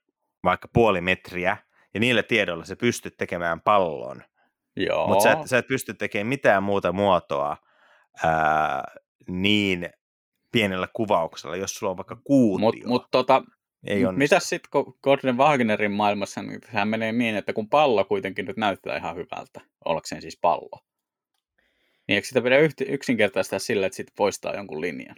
[0.44, 1.56] vaikka puoli metriä.
[1.94, 4.22] Ja niillä tiedoilla sä pystyt tekemään pallon.
[5.06, 7.56] Mutta sä, et- sä et pysty tekemään mitään muuta muotoa
[8.24, 8.84] ää,
[9.28, 9.90] niin
[10.52, 12.66] pienellä kuvauksella, jos sulla on vaikka kuutio.
[12.66, 13.42] Mut, mut tota,
[13.86, 14.18] ei onnistu.
[14.18, 14.70] mitäs sitten
[15.02, 19.60] Gordon Wagnerin maailmassa, niin sehän menee niin, että kun pallo kuitenkin nyt näyttää ihan hyvältä,
[19.84, 20.80] ollakseen siis pallo,
[22.08, 22.56] niin eikö sitä pidä
[22.88, 25.16] yksinkertaistaa sillä, että sitten poistaa jonkun linjan?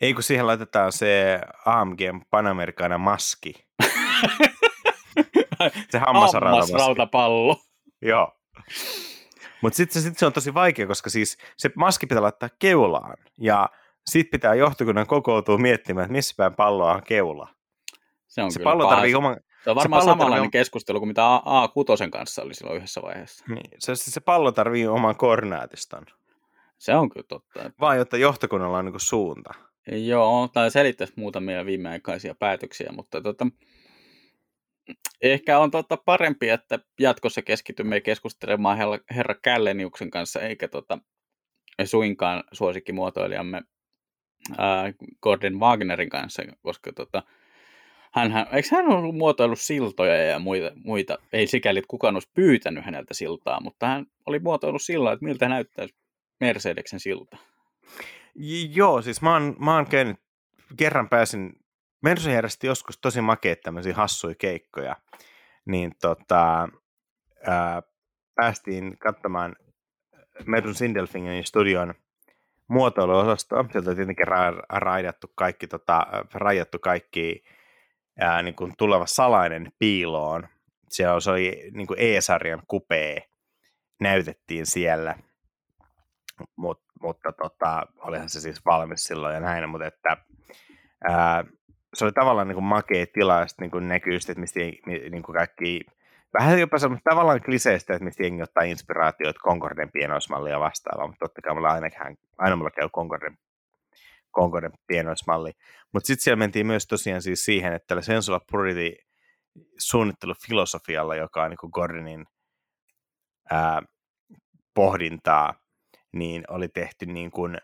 [0.00, 2.00] Ei kun siihen laitetaan se AMG
[2.30, 3.54] Panamericana maski.
[5.90, 5.98] Se.
[5.98, 7.56] Hammasrautapallo.
[8.02, 8.32] Joo.
[9.62, 13.16] Mutta sitten sit se on tosi vaikea, koska siis se maski pitää laittaa keulaan.
[13.40, 13.68] Ja
[14.06, 17.48] sitten pitää johtokunnan kokoutua miettimään, että missä päin palloa on keula.
[18.26, 18.94] Se on Se kyllä pallo paha.
[18.96, 19.36] tarvii oman...
[19.64, 23.02] Se on varmaan pallo samanlainen tarvii- keskustelu kuin mitä A- A6 kanssa oli silloin yhdessä
[23.02, 23.44] vaiheessa.
[23.48, 26.06] Niin, se, se, se pallo tarvii oman koordinaatiston.
[26.78, 27.60] Se on kyllä totta.
[27.62, 29.50] että- Vaan jotta johtokunnalla on niinku suunta.
[30.06, 33.46] Joo, tai selittäisi muutamia viimeaikaisia päätöksiä, mutta tota,
[35.22, 40.98] ehkä on tota parempi, että jatkossa keskitymme keskustelemaan herra, herra Källeniuksen kanssa, eikä tota,
[41.84, 43.62] suinkaan suosikkimuotoilijamme
[44.58, 47.22] ää, Gordon Wagnerin kanssa, koska tota,
[48.12, 52.84] hänhän, eikö hän ollut muotoillut siltoja ja muita, muita, ei sikäli, että kukaan olisi pyytänyt
[52.84, 55.94] häneltä siltaa, mutta hän oli muotoillut sillä, että miltä näyttäisi
[56.40, 57.36] Mercedeksen silta.
[58.74, 60.16] Joo, siis mä oon, mä oon käynyt,
[60.76, 61.52] kerran pääsin,
[62.02, 64.96] Mersu järjesti joskus tosi makeet tämmöisiä hassuja keikkoja,
[65.64, 66.68] niin tota,
[67.46, 67.82] ää,
[68.34, 69.56] päästiin katsomaan
[70.46, 71.94] Mersun Sindelfingen studion
[72.68, 73.64] muotoiluosastoa.
[73.72, 77.44] Sieltä on tietenkin ra- raidattu kaikki, tota, rajattu kaikki
[78.20, 80.48] ää, niin kuin tuleva salainen piiloon.
[80.88, 83.28] Siellä se oli niin kuin E-sarjan kupee,
[84.00, 85.14] näytettiin siellä
[86.56, 90.16] mut, mutta tota, olihan se siis valmis silloin ja näin, mutta että
[91.08, 91.44] ää,
[91.94, 94.60] se oli tavallaan niin kuin makea tila, ja sitten niin näkyy sitten, että mistä
[95.10, 95.80] niin kuin kaikki,
[96.38, 101.42] vähän jopa semmoista tavallaan kliseistä, että mistä jengi ottaa inspiraatioita Concorden pienoismallia vastaavaa, mutta totta
[101.42, 101.88] kai mulla aina,
[102.38, 103.38] aina mulla käy Concorden,
[104.34, 105.52] Concorden pienoismalli.
[105.92, 108.92] Mutta sitten siellä mentiin myös tosiaan siis siihen, että tällä Sensual Purity
[109.78, 112.26] suunnittelufilosofialla, joka on niin kuin Gordonin
[113.50, 113.82] ää,
[114.74, 115.54] pohdintaa,
[116.12, 117.58] niin oli tehty niin kuin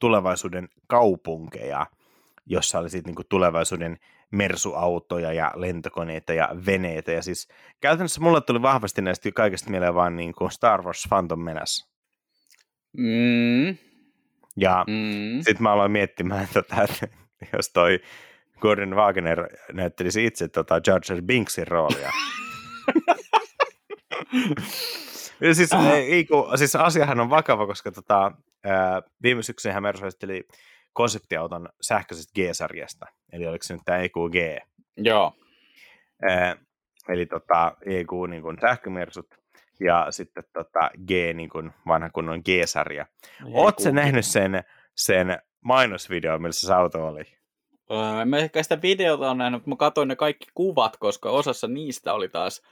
[0.00, 1.86] tulevaisuuden kaupunkeja,
[2.48, 3.98] jossa oli sitten niin tulevaisuuden
[4.30, 7.12] mersuautoja ja lentokoneita ja veneitä.
[7.12, 7.48] Ja siis
[7.80, 11.86] käytännössä mulle tuli vahvasti näistä kaikesta mieleen vaan niin kuin Star Wars Phantom Menace.
[12.96, 13.76] Mm,
[14.56, 15.40] Ja mm.
[15.42, 17.08] sitten mä aloin miettimään, tota, että
[17.56, 18.00] jos toi
[18.60, 22.10] Gordon Wagner näyttelisi itse tota Jar Binksin roolia.
[25.40, 28.32] ja siis, ei, kun, siis asiahan on vakava, koska tota,
[28.64, 30.48] ää, viime syksynhän Mersu esitteli
[30.92, 33.06] konseptiauton sähköisestä G-sarjasta.
[33.32, 34.64] Eli oliko se nyt tämä EQG?
[34.96, 35.32] Joo.
[36.22, 36.56] Ää,
[37.08, 39.26] eli tota, EQ niin kuin sähkömersut
[39.80, 43.06] ja sitten tota, G niin kuin vanha kunnon G-sarja.
[43.44, 44.64] Oletko nähnyt sen,
[44.94, 47.22] sen mainosvideo, missä se auto oli?
[47.90, 51.68] Öö, mä ehkä sitä videota on nähnyt, mutta mä katsoin ne kaikki kuvat, koska osassa
[51.68, 52.62] niistä oli taas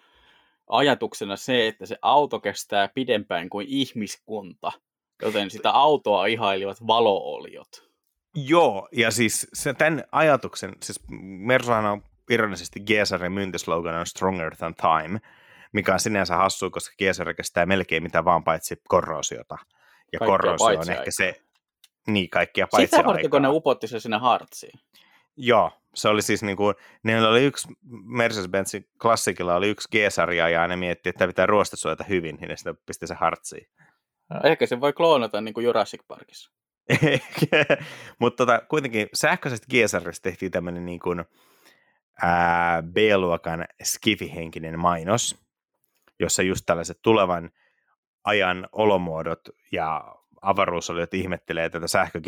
[0.68, 4.72] ajatuksena se, että se auto kestää pidempään kuin ihmiskunta,
[5.22, 7.85] joten sitä autoa ihailivat valooliot.
[8.36, 14.74] Joo, ja siis se, tämän ajatuksen, siis Mersuhan on ironisesti G-sarjan myyntislogan on Stronger Than
[14.74, 15.20] Time,
[15.72, 19.56] mikä on sinänsä hassua, koska G-sarja kestää melkein mitä vaan paitsi korrosiota.
[20.12, 21.04] Ja Kaikkea korrosio on ehkä aikaa.
[21.08, 21.42] se,
[22.06, 24.80] niin kaikkia paitsi Sitä varten, kun ne upotti se sinne hartsiin.
[25.36, 27.68] Joo, se oli siis niin kuin, niillä oli yksi
[28.04, 32.74] Mercedes-Benzin klassikilla oli yksi G-sarja ja ne miettii, että pitää ruostasuojata hyvin, niin ne sitä
[32.86, 33.68] pisti se hartsiin.
[34.44, 36.50] Ehkä se voi kloonata niin kuin Jurassic Parkissa.
[38.20, 41.24] Mutta tota, kuitenkin sähköisestä G-sarjasta tehtiin tämmöinen niin kuin,
[42.22, 45.46] ää, B-luokan skifihenkinen mainos,
[46.18, 47.50] jossa just tällaiset tulevan
[48.24, 49.40] ajan olomuodot
[49.72, 52.20] ja avaruusoliot ihmettelee tätä sähkö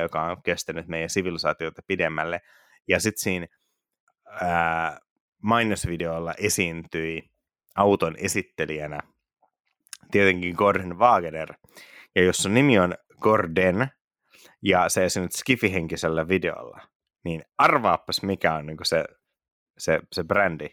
[0.00, 2.40] joka on kestänyt meidän sivilisaatiota pidemmälle.
[2.88, 3.46] Ja sitten siinä
[4.40, 5.00] ää,
[5.42, 7.30] mainosvideolla esiintyi
[7.74, 9.00] auton esittelijänä
[10.10, 11.54] tietenkin Gordon Wagner.
[12.14, 13.88] Ja jos sun nimi on Gordon
[14.62, 16.80] ja se esiinnyt skifihenkisellä videolla,
[17.24, 19.04] niin arvaappas mikä on niin se,
[19.78, 20.66] se, se brändi.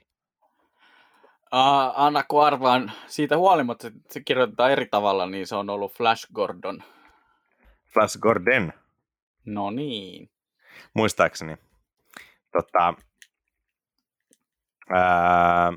[1.53, 5.97] Uh, anna kun arvaan, siitä huolimatta että se kirjoitetaan eri tavalla, niin se on ollut
[5.97, 6.83] Flash Gordon.
[7.93, 8.73] Flash Gordon,
[9.45, 10.29] No niin.
[10.93, 11.57] muistaakseni.
[12.51, 12.93] Tota,
[14.89, 15.73] ää,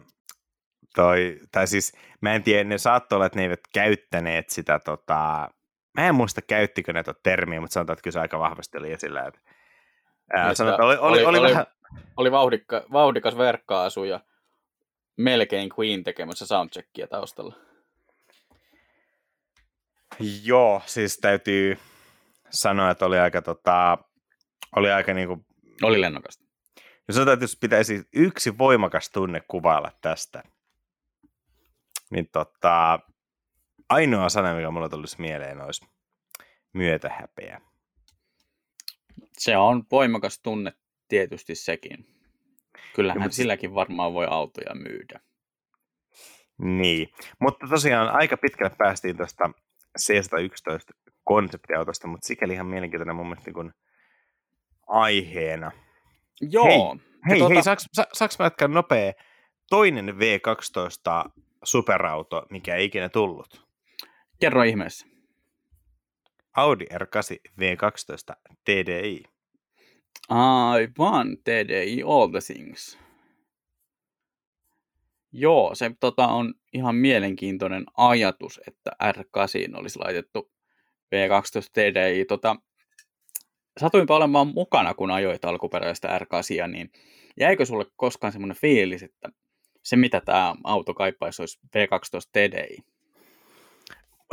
[0.95, 5.51] toi, tai siis, mä en tiedä, ne saattoi olla, että ne eivät käyttäneet sitä, tota,
[5.97, 8.93] mä en muista käyttikö ne tuota termiä, mutta sanotaan, että kyllä se aika vahvasti oli
[8.93, 9.25] esillä.
[9.27, 9.41] Että,
[10.37, 11.67] ää, Niin sanotaan, oli, oli, oli, oli- vähän,
[12.17, 14.21] Oli vauhdikka, vauhdikas verkkaasu ja
[15.17, 17.55] melkein Queen tekemässä soundcheckia taustalla.
[20.45, 21.79] joo, siis täytyy
[22.51, 23.99] sanoa, että oli aika, tota,
[24.77, 25.47] oli aika niinku,
[25.83, 26.45] Oli lennokasta.
[27.09, 30.43] jos sanotaan, että jos pitäisi yksi voimakas tunne kuvailla tästä,
[32.11, 32.99] niin tota,
[33.89, 35.87] ainoa sana, mikä mulla tulisi mieleen, olisi
[36.73, 37.61] myötähäpeä.
[39.33, 40.73] Se on voimakas tunne
[41.09, 42.07] tietysti sekin.
[42.95, 45.21] Kyllähän Ja, mutta- silläkin varmaan voi autoja myydä.
[46.59, 47.09] Niin,
[47.41, 49.51] mutta tosiaan aika pitkälle päästiin tuosta
[49.99, 53.73] C111 konseptiautosta, mutta sikäli ihan mielenkiintoinen mun mielestä niin kuin
[54.87, 55.71] aiheena.
[56.41, 56.97] Joo.
[57.29, 59.13] Hei, tuota- hei, saaks, sa, saaks mä jatkaa nopea
[59.71, 61.31] toinen V12
[61.65, 63.66] superauto, mikä ei ikinä tullut?
[64.41, 65.07] Kerro ihmeessä.
[66.57, 69.23] Audi R8 V12 TDI.
[70.29, 72.99] Aivan, TDI All the Things.
[75.33, 80.51] Joo, se tota, on ihan mielenkiintoinen ajatus, että R8 olisi laitettu
[81.15, 82.25] V12 TDI.
[82.25, 82.57] Tota,
[83.81, 86.91] satuinpa olemaan mukana, kun ajoit alkuperäistä R8, niin
[87.41, 89.29] jäikö sulle koskaan semmoinen fiilis, että
[89.83, 92.96] se mitä tämä auto kaipaisi olisi V12 TDI?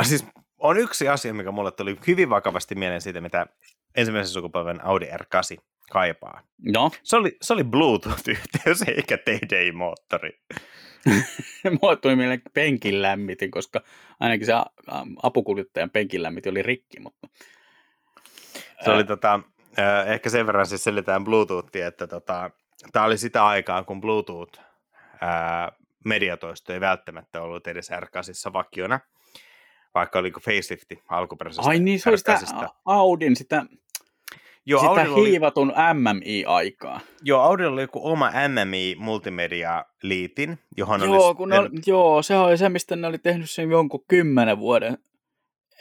[0.10, 0.26] Siis
[0.58, 3.46] on yksi asia, mikä mulle tuli hyvin vakavasti mieleen siitä, mitä
[3.96, 6.42] ensimmäisen sukupolven Audi R8 kaipaa.
[6.62, 10.40] No, Se oli, se oli Bluetooth-yhteys eikä TDI-moottori.
[11.82, 13.82] mulle tuli mieleen penkin lämmitin, koska
[14.20, 14.54] ainakin se
[15.24, 17.28] apukuljettajan penkin lämmitin oli rikki, mutta
[18.84, 19.40] Se oli tota,
[20.08, 22.52] ehkä sen verran siis selitään Bluetoothia, että tota,
[22.92, 24.60] tämä oli sitä aikaa, kun Bluetooth
[25.22, 25.72] ää,
[26.06, 29.00] mediatoisto ei välttämättä ollut edes R8 vakiona,
[29.96, 32.70] vaikka oli kuin facelifti alkuperäisestä Ai niin, se oli sitä R8:sta.
[32.86, 33.66] Audin, sitä,
[34.66, 37.00] Joo, sitä Audilla oli, hiivatun MMI-aikaa.
[37.22, 42.38] joo, Audilla oli joku oma MMI multimedia-liitin, johon Joo, oli kun ne, oli- joo, se
[42.38, 44.98] oli se, mistä ne oli tehnyt sen jonkun kymmenen vuoden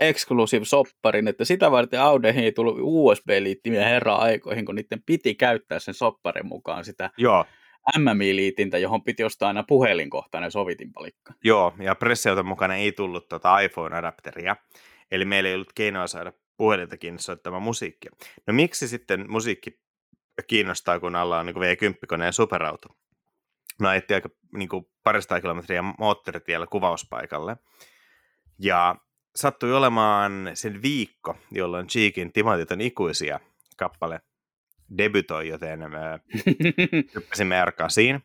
[0.00, 5.78] exclusive sopparin, että sitä varten Audeihin ei tullut USB-liittimiä herra aikoihin, kun niiden piti käyttää
[5.78, 7.44] sen sopparin mukaan sitä Joo,
[7.98, 11.32] MMI-liitintä, johon piti ostaa aina puhelinkohtainen sovitinpalikka.
[11.44, 14.56] Joo, ja pressiauton mukana ei tullut tota iPhone-adapteria,
[15.10, 18.10] eli meillä ei ollut keinoa saada puhelinta soittamaan musiikkia.
[18.46, 19.80] No miksi sitten musiikki
[20.46, 22.88] kiinnostaa, kun alla on niin V10-koneen superauto?
[23.80, 27.56] No ajettiin aika niin kuin parista kilometriä moottoritiellä kuvauspaikalle,
[28.58, 28.96] ja
[29.36, 33.40] sattui olemaan sen viikko, jolloin Cheekin Timantit on ikuisia
[33.76, 34.20] kappale
[34.98, 35.86] debytoi, joten ö,
[37.14, 38.20] hyppäsimme R8.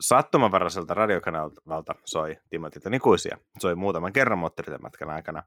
[0.00, 3.38] Sattumanvaraiselta radiokanavalta soi Timotit on ikuisia.
[3.58, 5.42] Soi muutaman kerran moottorityömatkan aikana.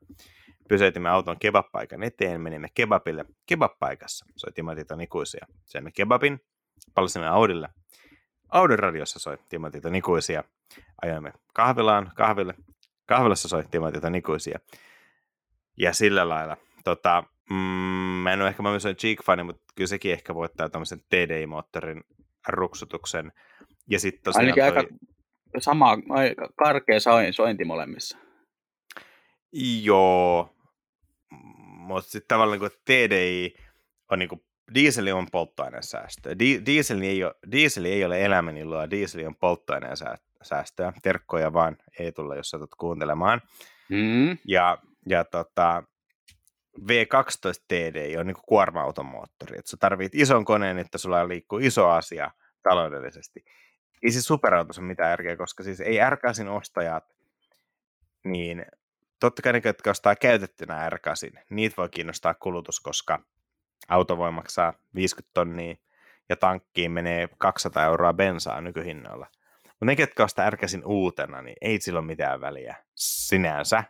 [0.69, 3.25] Pysäytimme auton kebab-paikan eteen, menimme kebabille.
[3.45, 5.45] Kebab-paikassa soi Timotit on ikuisia.
[5.65, 6.39] Söimme kebabin,
[6.93, 7.69] palasimme Audille.
[8.49, 10.43] Audin radiossa soi Timotit on ikuisia.
[11.01, 12.53] Ajoimme kahvilaan, kahville.
[13.05, 14.59] Kahvilassa soi Timotit on ikuisia.
[15.77, 16.57] Ja sillä lailla.
[16.83, 17.55] Tota, mm,
[18.23, 22.03] mä en ole ehkä mä olen Cheek-fani, mutta kyllä sekin ehkä voittaa tämmöisen TDI-moottorin
[22.47, 23.31] ruksutuksen.
[23.89, 24.89] Ja sitten tosiaan Ainakin toi, aika
[25.59, 28.17] sama, aika karkea soin- sointi molemmissa.
[29.83, 30.55] Joo,
[31.77, 33.55] mutta sitten tavallaan niin TDI
[34.11, 34.41] on niin kuin,
[34.73, 36.39] diesel on polttoaineen säästöä.
[36.39, 40.93] Di- diesel, ei ole, diesel ei ole elämän iloa, diesel on polttoaineen sää- säästöä.
[41.03, 43.41] Terkkoja vaan ei tulla, jos satut kuuntelemaan.
[43.89, 44.37] Mm.
[44.47, 44.77] Ja,
[45.09, 45.83] ja tota,
[46.79, 49.59] V12 TDI on niin kuin kuorma-auton moottori.
[49.59, 52.31] Et sä tarvit ison koneen, että sulla liikkuu iso asia
[52.63, 53.45] taloudellisesti.
[54.03, 57.03] Ei siis superautossa mitään järkeä, koska siis ei R8 ostajat,
[58.23, 58.65] niin
[59.19, 63.19] totta kai ne, jotka ostaa käytettynä R8, niitä voi kiinnostaa kulutus, koska
[63.87, 65.75] auto voi maksaa 50 tonnia
[66.29, 69.27] ja tankkiin menee 200 euroa bensaa nykyhinnoilla.
[69.63, 73.83] Mutta ne, ketkä ostaa R8 uutena, niin ei sillä ole mitään väliä sinänsä.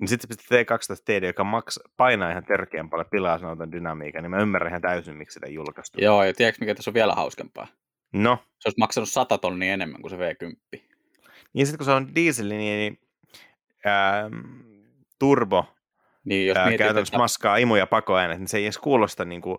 [0.00, 4.30] Niin sitten pistetään T12 TD, joka maks, painaa ihan törkeän paljon pilaa auton dynamiikan, niin
[4.30, 6.00] mä ymmärrän ihan täysin, miksi sitä julkaistu.
[6.00, 7.66] Joo, ja tiedätkö mikä tässä on vielä hauskempaa?
[8.12, 10.80] No, Se olisi maksanut 100 tonnia enemmän kuin se V10.
[11.52, 12.98] niin sitten kun se on diesel, niin
[13.86, 14.34] ähm,
[15.18, 15.66] turbo
[16.24, 19.24] Niin jos ää, mietit, käytännössä että, maskaa imu- ja pakoäänet, niin se ei edes kuulosta
[19.24, 19.58] niin kuin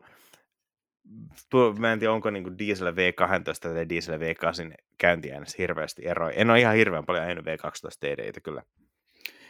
[1.49, 6.35] tuo, mä en tiedä, onko niin diesel V12 tai diesel V8 käyntiäänessä hirveästi eroja.
[6.35, 8.63] En ole ihan hirveän paljon ajanut V12 TDitä kyllä.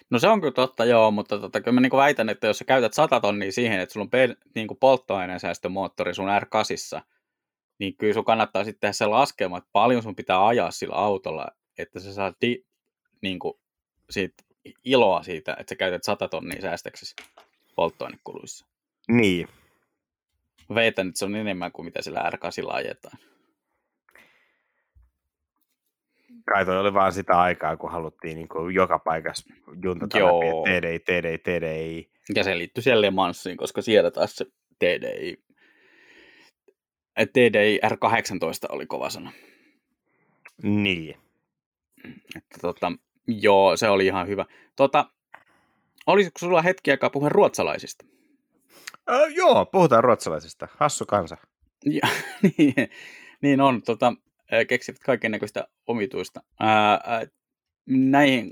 [0.09, 2.65] No se on kyllä totta, joo, mutta tota, kyllä mä niin väitän, että jos sä
[2.65, 7.01] käytät 100 tonnia siihen, että sulla on pe- niin polttoaineen säästömoottori sun R8,
[7.79, 11.47] niin kyllä sun kannattaa sitten tehdä se laskelma, että paljon sun pitää ajaa sillä autolla,
[11.77, 12.65] että sä saat di-
[13.21, 13.53] niin kuin
[14.09, 14.43] siitä
[14.83, 17.15] iloa siitä, että sä käytät 100 tonnia säästöksessä
[17.75, 18.65] polttoainekuluissa.
[19.07, 19.47] Niin.
[20.75, 23.17] Veitän, että se on enemmän kuin mitä sillä R8 ajetaan.
[26.53, 30.39] Kai toi oli vaan sitä aikaa, kun haluttiin niin kuin joka paikassa juntata Joo.
[30.39, 32.09] läpi, TDI, TDI, TDI.
[32.35, 34.45] Ja se liittyy siellä Le Mansiin, koska siellä taas se
[34.79, 35.45] TDI,
[37.33, 39.31] TDI R18 oli kova sana.
[40.63, 41.15] Niin.
[42.35, 42.91] Että tota,
[43.27, 44.45] joo, se oli ihan hyvä.
[44.75, 45.05] Tota,
[46.07, 48.05] olisiko sulla hetki aikaa puhua ruotsalaisista?
[49.11, 50.67] Äh, joo, puhutaan ruotsalaisista.
[50.77, 51.37] Hassu kansa.
[51.85, 52.07] Ja,
[52.57, 52.75] niin,
[53.41, 53.81] niin on.
[53.81, 54.13] Tota,
[54.63, 56.43] keksivät kaiken näköistä omituista.
[56.59, 57.25] Ää,
[57.85, 58.51] näihin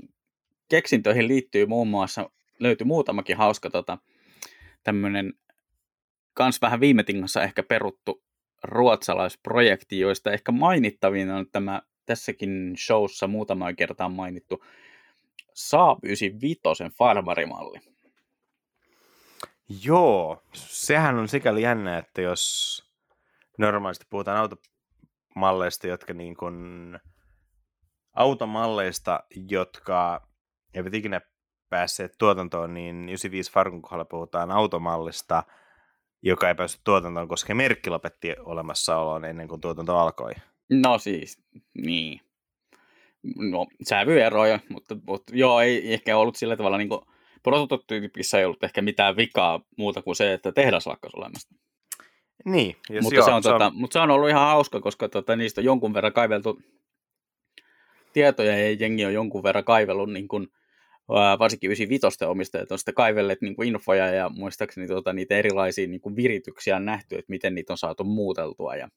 [0.68, 2.30] keksintöihin liittyy muun muassa,
[2.60, 3.98] löytyy muutamakin hauska tota,
[4.82, 5.34] tämmöinen
[6.34, 8.22] kans vähän viime tingassa ehkä peruttu
[8.62, 14.64] ruotsalaisprojekti, joista ehkä mainittavin on tämä tässäkin showssa muutamaan kertaan mainittu
[15.54, 16.60] Saab 95
[16.98, 17.80] farmarimalli.
[19.84, 22.82] Joo, sehän on sikäli jännä, että jos
[23.58, 24.38] normaalisti puhutaan
[25.34, 26.98] automalleista, jotka niin kuin,
[28.12, 30.28] automalleista, jotka
[30.74, 31.20] eivät ikinä
[31.68, 35.42] päässeet tuotantoon, niin 95 Farkun kohdalla puhutaan automallista,
[36.22, 40.32] joka ei päässyt tuotantoon, koska merkki lopetti olemassaoloon ennen kuin tuotanto alkoi.
[40.70, 41.42] No siis,
[41.74, 42.20] niin.
[43.36, 47.00] No, sävyeroja, mutta, mutta joo, ei ehkä ollut sillä tavalla niin kuin,
[47.42, 51.54] prototyypissä ei ollut ehkä mitään vikaa muuta kuin se, että tehdas lakkasi olemasta.
[52.44, 53.60] Niin, mutta, joo, se on, se on...
[53.60, 56.62] Tota, mutta se on ollut ihan hauska, koska tota, niistä on jonkun verran kaiveltu
[58.12, 60.48] tietoja ja jengi on jonkun verran kaivellut niin kuin,
[61.38, 66.00] varsinkin 95 omistajat on sitten kaivelleet niin kuin infoja ja muistaakseni tota, niitä erilaisia niin
[66.00, 68.76] kuin virityksiä on nähty, että miten niitä on saatu muuteltua.
[68.76, 68.88] Ja...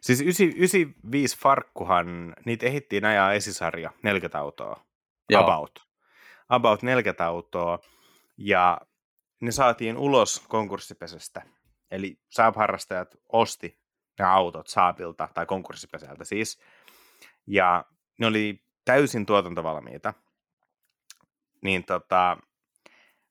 [0.00, 4.84] Siis 95 Farkkuhan, niitä ehittiin ajaa esisarja 40 autoa,
[5.30, 5.42] Joo.
[5.42, 5.78] about.
[6.48, 7.78] About 40 autoa,
[8.36, 8.80] ja
[9.40, 11.42] ne saatiin ulos konkurssipesästä.
[11.94, 13.78] Eli Saab-harrastajat osti
[14.18, 16.60] ne autot Saabilta, tai konkurssipesältä siis,
[17.46, 17.84] ja
[18.18, 20.14] ne oli täysin tuotantovalmiita
[21.64, 22.36] niin tota,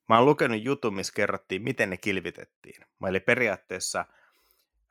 [0.10, 2.86] mä oon lukenut jutun, missä kerrottiin, miten ne kilvitettiin.
[3.08, 4.06] Eli periaatteessa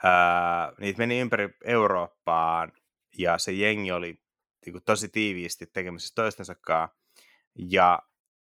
[0.02, 2.72] ää, niitä meni ympäri Eurooppaan
[3.18, 4.22] ja se jengi oli
[4.66, 6.96] niin kuin, tosi tiiviisti tekemisissä toistensa kanssa.
[7.54, 8.02] Ja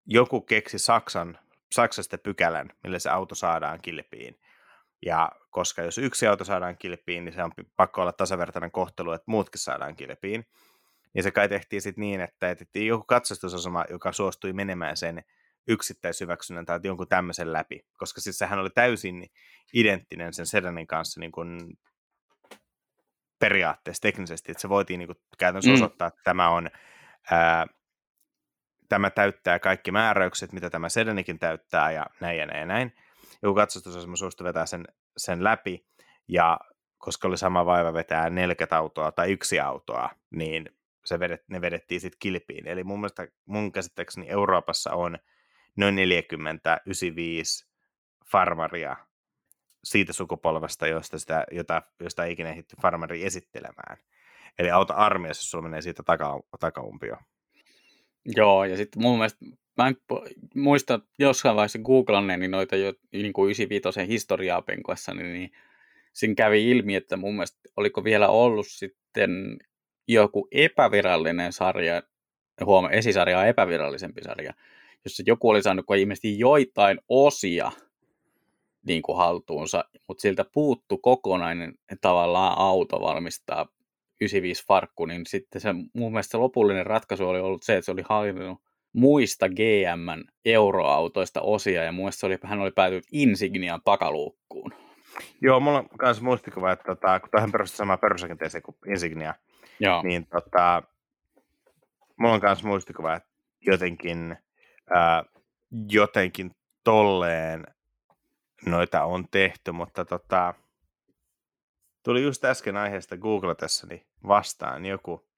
[0.06, 1.38] joku keksi Saksan,
[1.72, 4.40] Saksasta pykälän, millä se auto saadaan kilpiin.
[5.06, 9.30] Ja koska jos yksi auto saadaan kilpiin, niin se on pakko olla tasavertainen kohtelu, että
[9.30, 10.46] muutkin saadaan kilpiin.
[11.14, 15.24] Ja se kai tehtiin sitten niin, että etettiin joku katsastusasema, joka suostui menemään sen
[15.68, 19.26] yksittäishyväksynnän tai jonkun tämmöisen läpi, koska siis sehän oli täysin
[19.74, 21.60] identtinen sen sedanin kanssa niin kuin
[23.38, 25.74] periaatteessa teknisesti, että se voitiin niin kuin käytännössä mm.
[25.74, 26.70] osoittaa, että tämä on
[27.30, 27.66] ää,
[28.88, 32.92] tämä täyttää kaikki määräykset, mitä tämä sedanikin täyttää ja näin ja näin ja näin.
[33.46, 34.84] Joku katsastusasema suostui vetää sen,
[35.16, 35.86] sen läpi
[36.28, 36.60] ja
[36.98, 40.70] koska oli sama vaiva vetää 40 autoa tai yksi autoa, niin
[41.04, 42.68] se vedet, ne vedettiin sitten kilpiin.
[42.68, 45.18] Eli mun mielestä, mun käsittääkseni Euroopassa on
[45.76, 47.66] noin 40 95
[48.30, 48.96] farmaria
[49.84, 53.96] siitä sukupolvesta, josta, sitä, jota, josta ei ikinä ehditty farmari esittelemään.
[54.58, 57.16] Eli auta armiassa, jos sulla menee siitä taka, takaumpio.
[58.24, 59.96] Joo, ja sitten mun mielestä, mä en
[60.54, 65.52] muista jossain vaiheessa googlanneeni noita jo niin kuin 95 historiaa penkoessa, niin, niin
[66.12, 69.58] siinä kävi ilmi, että mun mielestä oliko vielä ollut sitten
[70.08, 72.02] joku epävirallinen sarja,
[72.64, 74.54] huoma, esisarja on epävirallisempi sarja,
[75.04, 77.72] jossa joku oli saanut ilmeisesti joitain osia
[78.86, 83.66] niin kuin haltuunsa, mutta siltä puuttu kokonainen tavallaan auto valmistaa
[84.20, 87.92] 95 farkku, niin sitten se mun mielestä se lopullinen ratkaisu oli ollut se, että se
[87.92, 88.60] oli hallinnut
[88.96, 94.72] muista GM euroautoista osia, ja mun se oli, hän oli päätynyt Insignian takaluukkuun.
[95.40, 99.34] Joo, mulla on myös muistikuva, että tota, kun tähän perustuu sama perusrakenteeseen kuin Insignia,
[99.80, 100.02] Joo.
[100.02, 100.82] Niin tota,
[102.16, 103.28] mulla on myös muistikuva, että
[103.60, 104.36] jotenkin,
[104.90, 105.24] ää,
[105.88, 106.50] jotenkin
[106.84, 107.66] tolleen
[108.66, 110.54] noita on tehty, mutta tota,
[112.02, 115.28] tuli just äsken aiheesta googlatessani vastaan joku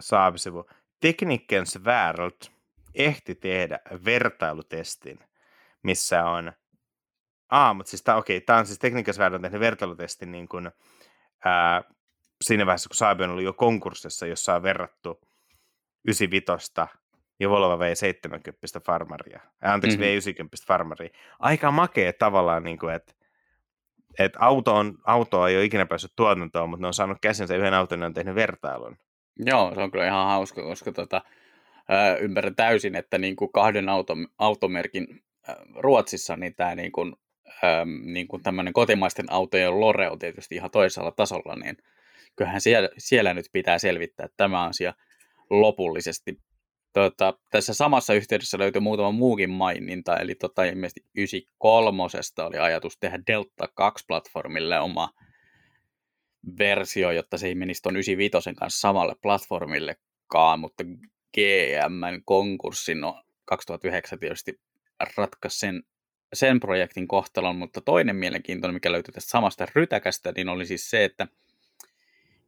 [0.00, 0.66] saabisivu.
[1.00, 2.50] Teknikkens World
[2.94, 5.18] ehti tehdä vertailutestin,
[5.82, 6.52] missä on
[7.50, 10.70] Aa, mutta siis tämä okei, tämä on siis tekniikassa on tehnyt vertailutestin niin kuin,
[11.44, 11.82] ää,
[12.42, 15.20] siinä vaiheessa, kun Saabi on ollut jo konkurssissa, jossa on verrattu
[16.04, 16.72] 95
[17.40, 19.40] ja Volvo V70 farmaria.
[19.62, 20.44] Ää, anteeksi, mm-hmm.
[20.44, 21.10] V90 farmaria.
[21.38, 23.14] Aika makea tavallaan, niin kuin, että
[24.18, 27.74] et auto, on, auto ei ole ikinä päässyt tuotantoon, mutta ne on saanut käsinsä yhden
[27.74, 28.96] auton ja on tehnyt vertailun.
[29.46, 31.22] Joo, se on kyllä ihan hauska, koska tota,
[31.88, 37.16] ää, ymmärrän täysin, että niin kuin kahden auto, automerkin ää, Ruotsissa niin tämä niin kuin,
[37.62, 41.76] ää, niin kuin tämmöinen kotimaisten autojen lore on tietysti ihan toisella tasolla, niin
[42.36, 44.94] kyllähän siellä, siellä nyt pitää selvittää tämä asia
[45.50, 46.40] lopullisesti.
[46.92, 52.02] Tota, tässä samassa yhteydessä löytyy muutama muukin maininta, eli tota, ilmeisesti 93
[52.46, 55.10] oli ajatus tehdä Delta 2-platformille oma
[56.58, 60.84] versio, jotta se ei menisi tuon 95 kanssa samalle platformillekaan, mutta
[61.34, 64.60] GMn konkurssin no, 2009 tietysti
[65.16, 65.82] ratkaisi sen,
[66.32, 71.04] sen projektin kohtalon, mutta toinen mielenkiintoinen, mikä löytyy tästä samasta rytäkästä, niin oli siis se,
[71.04, 71.28] että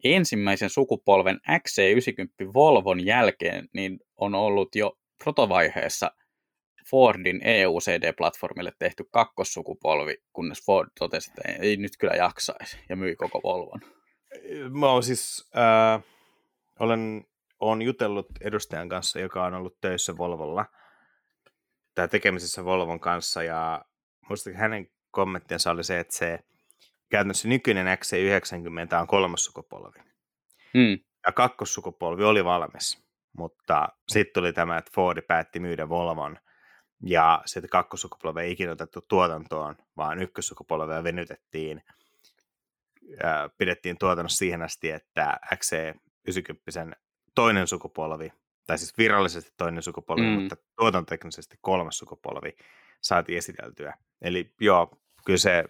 [0.04, 6.10] ensimmäisen sukupolven XC90 Volvon jälkeen niin on ollut jo protovaiheessa
[6.90, 13.40] Fordin EUCD-platformille tehty kakkossukupolvi, kunnes Ford totesi, että ei nyt kyllä jaksaisi ja myi koko
[13.42, 13.80] Volvon.
[14.80, 16.02] Mä oon siis, äh,
[16.80, 17.24] olen,
[17.60, 20.66] olen jutellut edustajan kanssa, joka on ollut töissä Volvolla,
[21.94, 23.84] tai tekemisissä Volvon kanssa, ja
[24.28, 26.38] muista hänen kommenttinsa oli se, että se
[27.10, 29.98] käytännössä nykyinen XC90 on kolmas sukupolvi.
[30.74, 30.98] Hmm.
[31.26, 33.04] Ja kakkossukupolvi oli valmis,
[33.38, 36.38] mutta sitten tuli tämä, että Ford päätti myydä Volvon,
[37.02, 41.82] ja sitten kakkossukupolvi ei ikinä otettu tuotantoon, vaan ykkössukupolvea venytettiin,
[43.58, 46.96] pidettiin tuotannossa siihen asti, että XC90
[47.34, 48.32] toinen sukupolvi,
[48.66, 50.28] tai siis virallisesti toinen sukupolvi, mm.
[50.28, 52.56] mutta tuotantoteknisesti kolmas sukupolvi
[53.00, 53.94] saatiin esiteltyä.
[54.22, 54.90] Eli joo,
[55.26, 55.64] kyllä se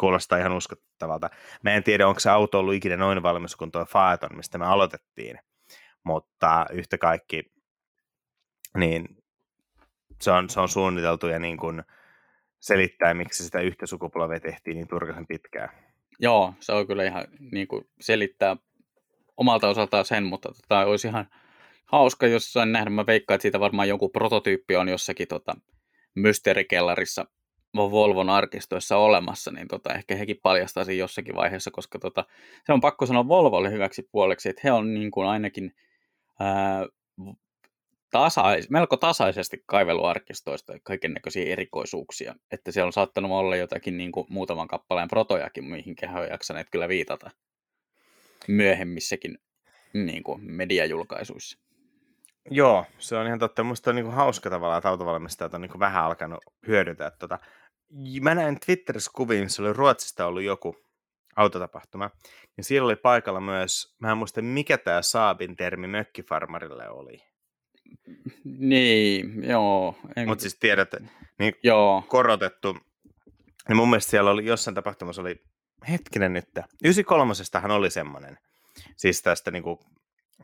[0.00, 1.30] kuulostaa ihan uskottavalta.
[1.62, 4.66] Mä en tiedä, onko se auto ollut ikinä noin valmis kuin tuo Phaeton, mistä me
[4.66, 5.38] aloitettiin,
[6.04, 7.52] mutta yhtä kaikki,
[8.76, 9.18] niin
[10.20, 11.82] se on, se on suunniteltu ja niin kuin
[12.60, 15.68] selittää, miksi sitä yhtä sukupolvea tehtiin niin turkaisen pitkään.
[16.20, 18.56] Joo, se on kyllä ihan niin kuin selittää
[19.36, 21.28] omalta osaltaan sen, mutta tota, olisi ihan
[21.84, 22.90] hauska jossain nähdä.
[22.90, 25.56] Mä veikkaan, että siitä varmaan joku prototyyppi on jossakin tota,
[26.14, 27.26] mysteerikellarissa
[27.76, 32.24] Volvon arkistoissa olemassa, niin tota, ehkä hekin paljastaisi jossakin vaiheessa, koska tota,
[32.64, 35.74] se on pakko sanoa Volvolle hyväksi puoleksi, että he on niin kuin ainakin
[36.40, 36.86] ää,
[38.10, 44.26] tasais, melko tasaisesti kaiveluarkistoista kaiken näköisiä erikoisuuksia, että siellä on saattanut olla jotakin niin kuin
[44.30, 47.30] muutaman kappaleen protojakin, mihin he on jaksaneet kyllä viitata
[48.48, 49.38] myöhemmissäkin
[49.92, 51.58] niin kuin mediajulkaisuissa.
[52.50, 53.64] Joo, se on ihan totta.
[53.64, 57.38] Minusta on niin kuin hauska tavallaan, että autovalmistajat on niin kuin vähän alkanut hyödyntää tota.
[58.20, 60.76] Mä näin Twitterissä kuvia, missä oli Ruotsista ollut joku
[61.36, 62.10] autotapahtuma.
[62.56, 67.18] Ja siellä oli paikalla myös, mä en muista mikä tämä Saabin termi mökkifarmarille oli.
[68.44, 69.98] Niin, joo.
[70.16, 70.28] En...
[70.28, 70.90] Mutta siis tiedät,
[71.38, 72.04] niin joo.
[72.08, 72.76] korotettu.
[73.68, 75.42] Ja mun mielestä siellä oli jossain tapahtumassa oli,
[75.88, 76.48] hetkinen nyt,
[76.84, 77.32] 93
[77.74, 78.38] oli semmoinen.
[78.96, 79.78] Siis tästä niin kuin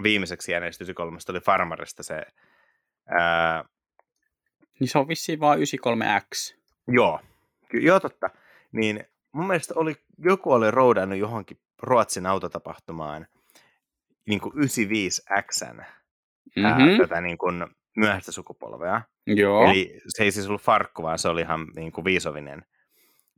[0.03, 2.23] viimeiseksi jääneestä 93 oli Farmarista se...
[3.07, 3.65] Ää...
[4.81, 6.57] Niin se on vissiin vaan 93X.
[6.89, 7.21] Joo,
[7.73, 8.31] joo totta.
[8.73, 13.27] Niin mun mielestä oli, joku oli roudannut johonkin Ruotsin autotapahtumaan
[14.27, 15.85] niin kuin 95Xn
[16.57, 16.99] mm-hmm.
[16.99, 17.67] tätä niin kuin
[17.97, 19.03] myöhäistä sukupolvea.
[19.27, 19.65] Joo.
[19.65, 22.65] Eli se ei siis ollut farkku, vaan se oli ihan niin kuin viisovinen.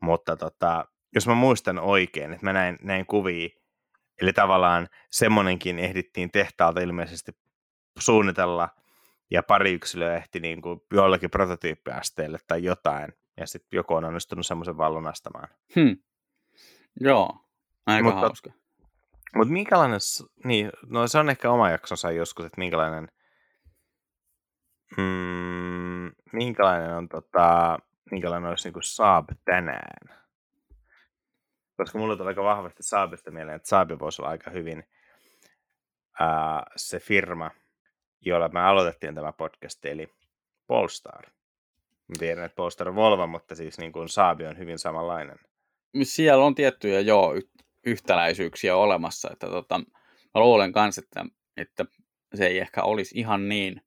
[0.03, 3.49] Mutta tota, jos mä muistan oikein, että mä näin, näin kuvia,
[4.21, 7.33] eli tavallaan semmonenkin ehdittiin tehtaalta ilmeisesti
[7.99, 8.69] suunnitella,
[9.31, 14.47] ja pari yksilöä ehti niin kuin jollakin prototyyppiasteelle tai jotain, ja sitten joku on onnistunut
[14.47, 15.49] semmoisen vallon astamaan.
[15.75, 15.97] Hmm.
[17.01, 17.39] Joo,
[17.87, 18.51] aika mutta, hauska.
[19.35, 20.01] Mutta minkälainen,
[20.45, 23.09] niin, no se on ehkä oma jaksonsa joskus, että minkälainen,
[24.97, 27.79] mm, minkälainen on tota,
[28.11, 30.17] minkälainen olisi niin Saab tänään.
[31.77, 34.85] Koska mulle tulee aika vahvasti Saabista mieleen, että Saab voisi olla aika hyvin
[36.21, 37.51] ää, se firma,
[38.21, 40.09] jolla me aloitettiin tämä podcast, eli
[40.67, 41.23] Polestar.
[42.19, 45.39] Tiedän, että Polestar on Volvo, mutta siis niin kuin Saabi on hyvin samanlainen.
[46.03, 47.35] Siellä on tiettyjä, joo,
[47.87, 49.29] yhtäläisyyksiä olemassa.
[49.33, 49.79] Että tota,
[50.35, 51.25] mä luulen kanssa, että,
[51.57, 51.85] että
[52.35, 53.83] se ei ehkä olisi ihan niin,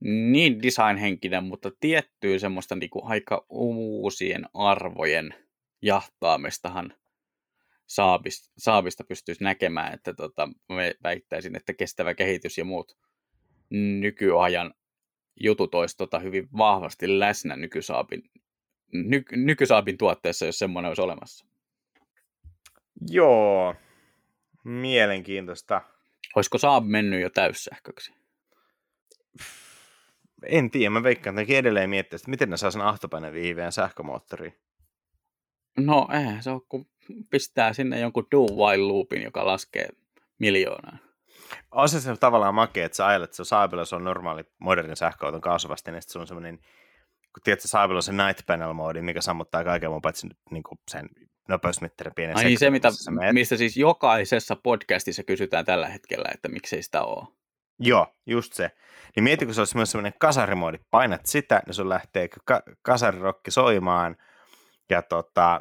[0.00, 5.34] niin designhenkinen, mutta tiettyä semmoista niin kuin aika uusien arvojen
[5.82, 6.94] jahtaamistahan
[7.86, 12.96] saabista, saabista pystyisi näkemään, että tota, mä väittäisin, että kestävä kehitys ja muut
[13.70, 14.74] nykyajan
[15.40, 18.22] jutut olisi tota hyvin vahvasti läsnä nykysaapin
[18.92, 21.49] ny- nykysaabin tuotteessa, jos semmoinen olisi olemassa.
[23.08, 23.74] Joo,
[24.64, 25.80] mielenkiintoista.
[26.36, 28.12] Olisiko Saab mennyt jo täyssähköksi?
[30.42, 34.54] En tiedä, mä veikkaan, että edelleen miettiä, että miten ne saa sen ahtopaineen sähkömoottoriin.
[35.78, 36.86] No eihän se ole, kun
[37.30, 39.88] pistää sinne jonkun do while loopin, joka laskee
[40.38, 40.98] miljoonaa.
[41.70, 44.96] On se, se tavallaan makea, että sä ajalet, että se Saabilla se on normaali modernin
[44.96, 46.58] sähköauton kaasuvasti, niin se on semmoinen,
[47.20, 51.08] kun tiedät, Saabilla on se night panel moodi, mikä sammuttaa kaiken muun paitsi niin sen
[51.50, 52.88] nopeusmittarin pienen Ai niin se, mitä,
[53.32, 57.26] mistä siis jokaisessa podcastissa kysytään tällä hetkellä, että miksei sitä ole.
[57.78, 58.70] Joo, just se.
[59.16, 60.78] Niin mieti, kun se olisi myös semmoinen kasarimoodi.
[60.90, 64.16] Painat sitä, niin sun lähtee ka- kasarirokki soimaan,
[64.90, 65.60] ja tota,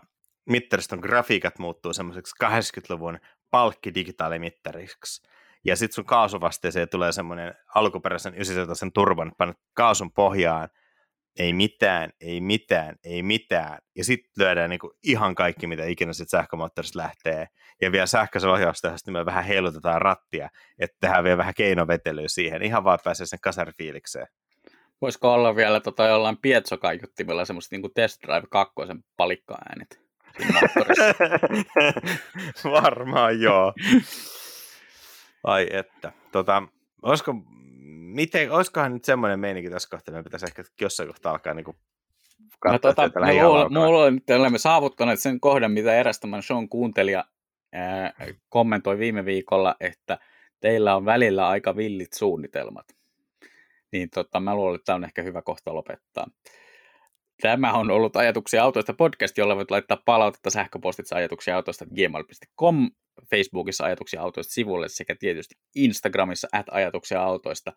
[0.49, 3.19] mittariston grafiikat muuttuu semmoiseksi 80-luvun
[3.51, 5.29] palkkidigitaalimittariksi.
[5.65, 10.69] Ja sitten sun kaasuvasteeseen tulee semmoinen alkuperäisen 90 turbon, painat kaasun pohjaan,
[11.39, 13.77] ei mitään, ei mitään, ei mitään.
[13.95, 17.47] Ja sitten lyödään niinku ihan kaikki, mitä ikinä sit sähkömoottorista lähtee.
[17.81, 20.49] Ja vielä sähköisen ohjaustehästä me vähän heilutetaan rattia,
[20.79, 22.61] että tehdään vielä vähän keinovetelyä siihen.
[22.61, 24.27] Ihan vaan pääsee sen kasarifiilikseen.
[25.01, 28.73] Voisiko olla vielä tota jollain pietsokaiuttimella semmoista niinku Test Drive 2
[29.17, 30.09] palikka-äänet
[32.81, 33.73] Varmaan joo.
[35.43, 36.11] Ai että.
[36.31, 36.63] Tota,
[37.01, 37.35] olisiko
[38.09, 41.65] miten, olisikohan nyt semmoinen meininki tässä kohtaa, että me pitäisi ehkä jossain kohtaa alkaa niin
[42.65, 43.11] no, tota,
[43.69, 47.25] mulla on, nyt olemme saavuttaneet sen kohdan, mitä eräs tämän shown kuuntelija
[47.73, 48.13] ää,
[48.49, 50.17] kommentoi viime viikolla, että
[50.59, 52.85] teillä on välillä aika villit suunnitelmat.
[53.91, 56.27] Niin tota, mä luulen, että tämä on ehkä hyvä kohta lopettaa.
[57.41, 62.89] Tämä on ollut Ajatuksia autoista podcast, jolla voit laittaa palautetta sähköpostitse ajatuksia autoista gmail.com,
[63.29, 67.73] Facebookissa ajatuksia autoista sivulle sekä tietysti Instagramissa at ajatuksia autoista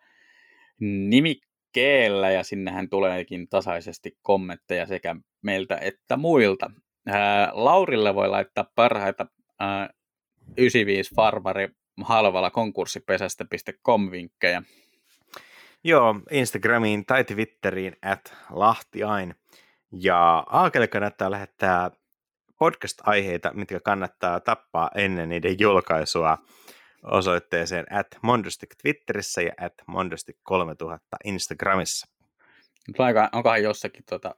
[0.83, 6.71] nimikkeellä ja sinnehän tuleekin tasaisesti kommentteja sekä meiltä että muilta.
[7.07, 9.25] Ää, Laurille voi laittaa parhaita
[9.59, 9.89] ää,
[10.57, 11.69] 95 farmari
[12.01, 14.63] halvalla konkurssipesästä.com vinkkejä.
[15.83, 19.35] Joo, Instagramiin tai Twitteriin at lahtiain.
[19.91, 21.91] Ja Aakelle kannattaa lähettää
[22.59, 26.37] podcast-aiheita, mitkä kannattaa tappaa ennen niiden julkaisua
[27.03, 32.07] osoitteeseen at Mondostik Twitterissä ja at Mondostik 3000 Instagramissa.
[33.33, 34.35] Onkohan jossakin tota,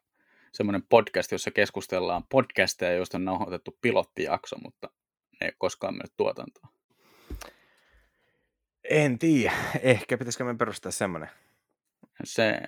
[0.51, 4.89] semmoinen podcast, jossa keskustellaan podcasteja, joista on nauhoitettu pilottijakso, mutta
[5.41, 6.73] ne ei koskaan mennyt tuotantoon.
[8.89, 9.53] En tiedä.
[9.81, 11.29] Ehkä pitäisikö me perustaa semmoinen?
[12.23, 12.61] Se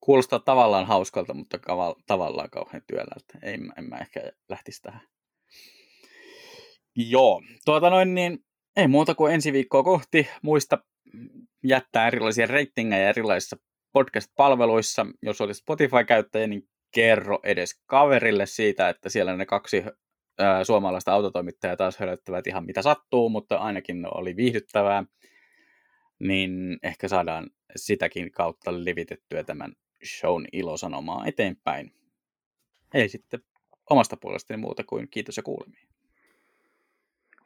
[0.00, 1.58] kuulostaa tavallaan hauskalta, mutta
[2.06, 3.38] tavallaan kauhean työläältä.
[3.42, 5.00] Ei, en mä ehkä lähtisi tähän.
[6.96, 8.44] Joo, tuota noin niin,
[8.78, 10.28] ei muuta kuin ensi viikkoa kohti.
[10.42, 10.78] Muista
[11.64, 13.56] jättää erilaisia ratingejä erilaisissa
[13.92, 15.06] podcast-palveluissa.
[15.22, 19.84] Jos olet Spotify-käyttäjä, niin kerro edes kaverille siitä, että siellä ne kaksi
[20.38, 25.04] ää, suomalaista autotoimittajaa taas hölöttävät ihan mitä sattuu, mutta ainakin oli viihdyttävää.
[26.18, 29.72] Niin ehkä saadaan sitäkin kautta levitettyä tämän
[30.18, 31.92] shown ilosanomaa eteenpäin.
[32.94, 33.40] Ei sitten
[33.90, 35.88] omasta puolestani muuta kuin kiitos ja kuulemiin.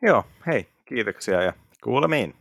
[0.02, 1.52] Joo, hei, kiitoksia ja
[1.84, 2.34] kuulemiin.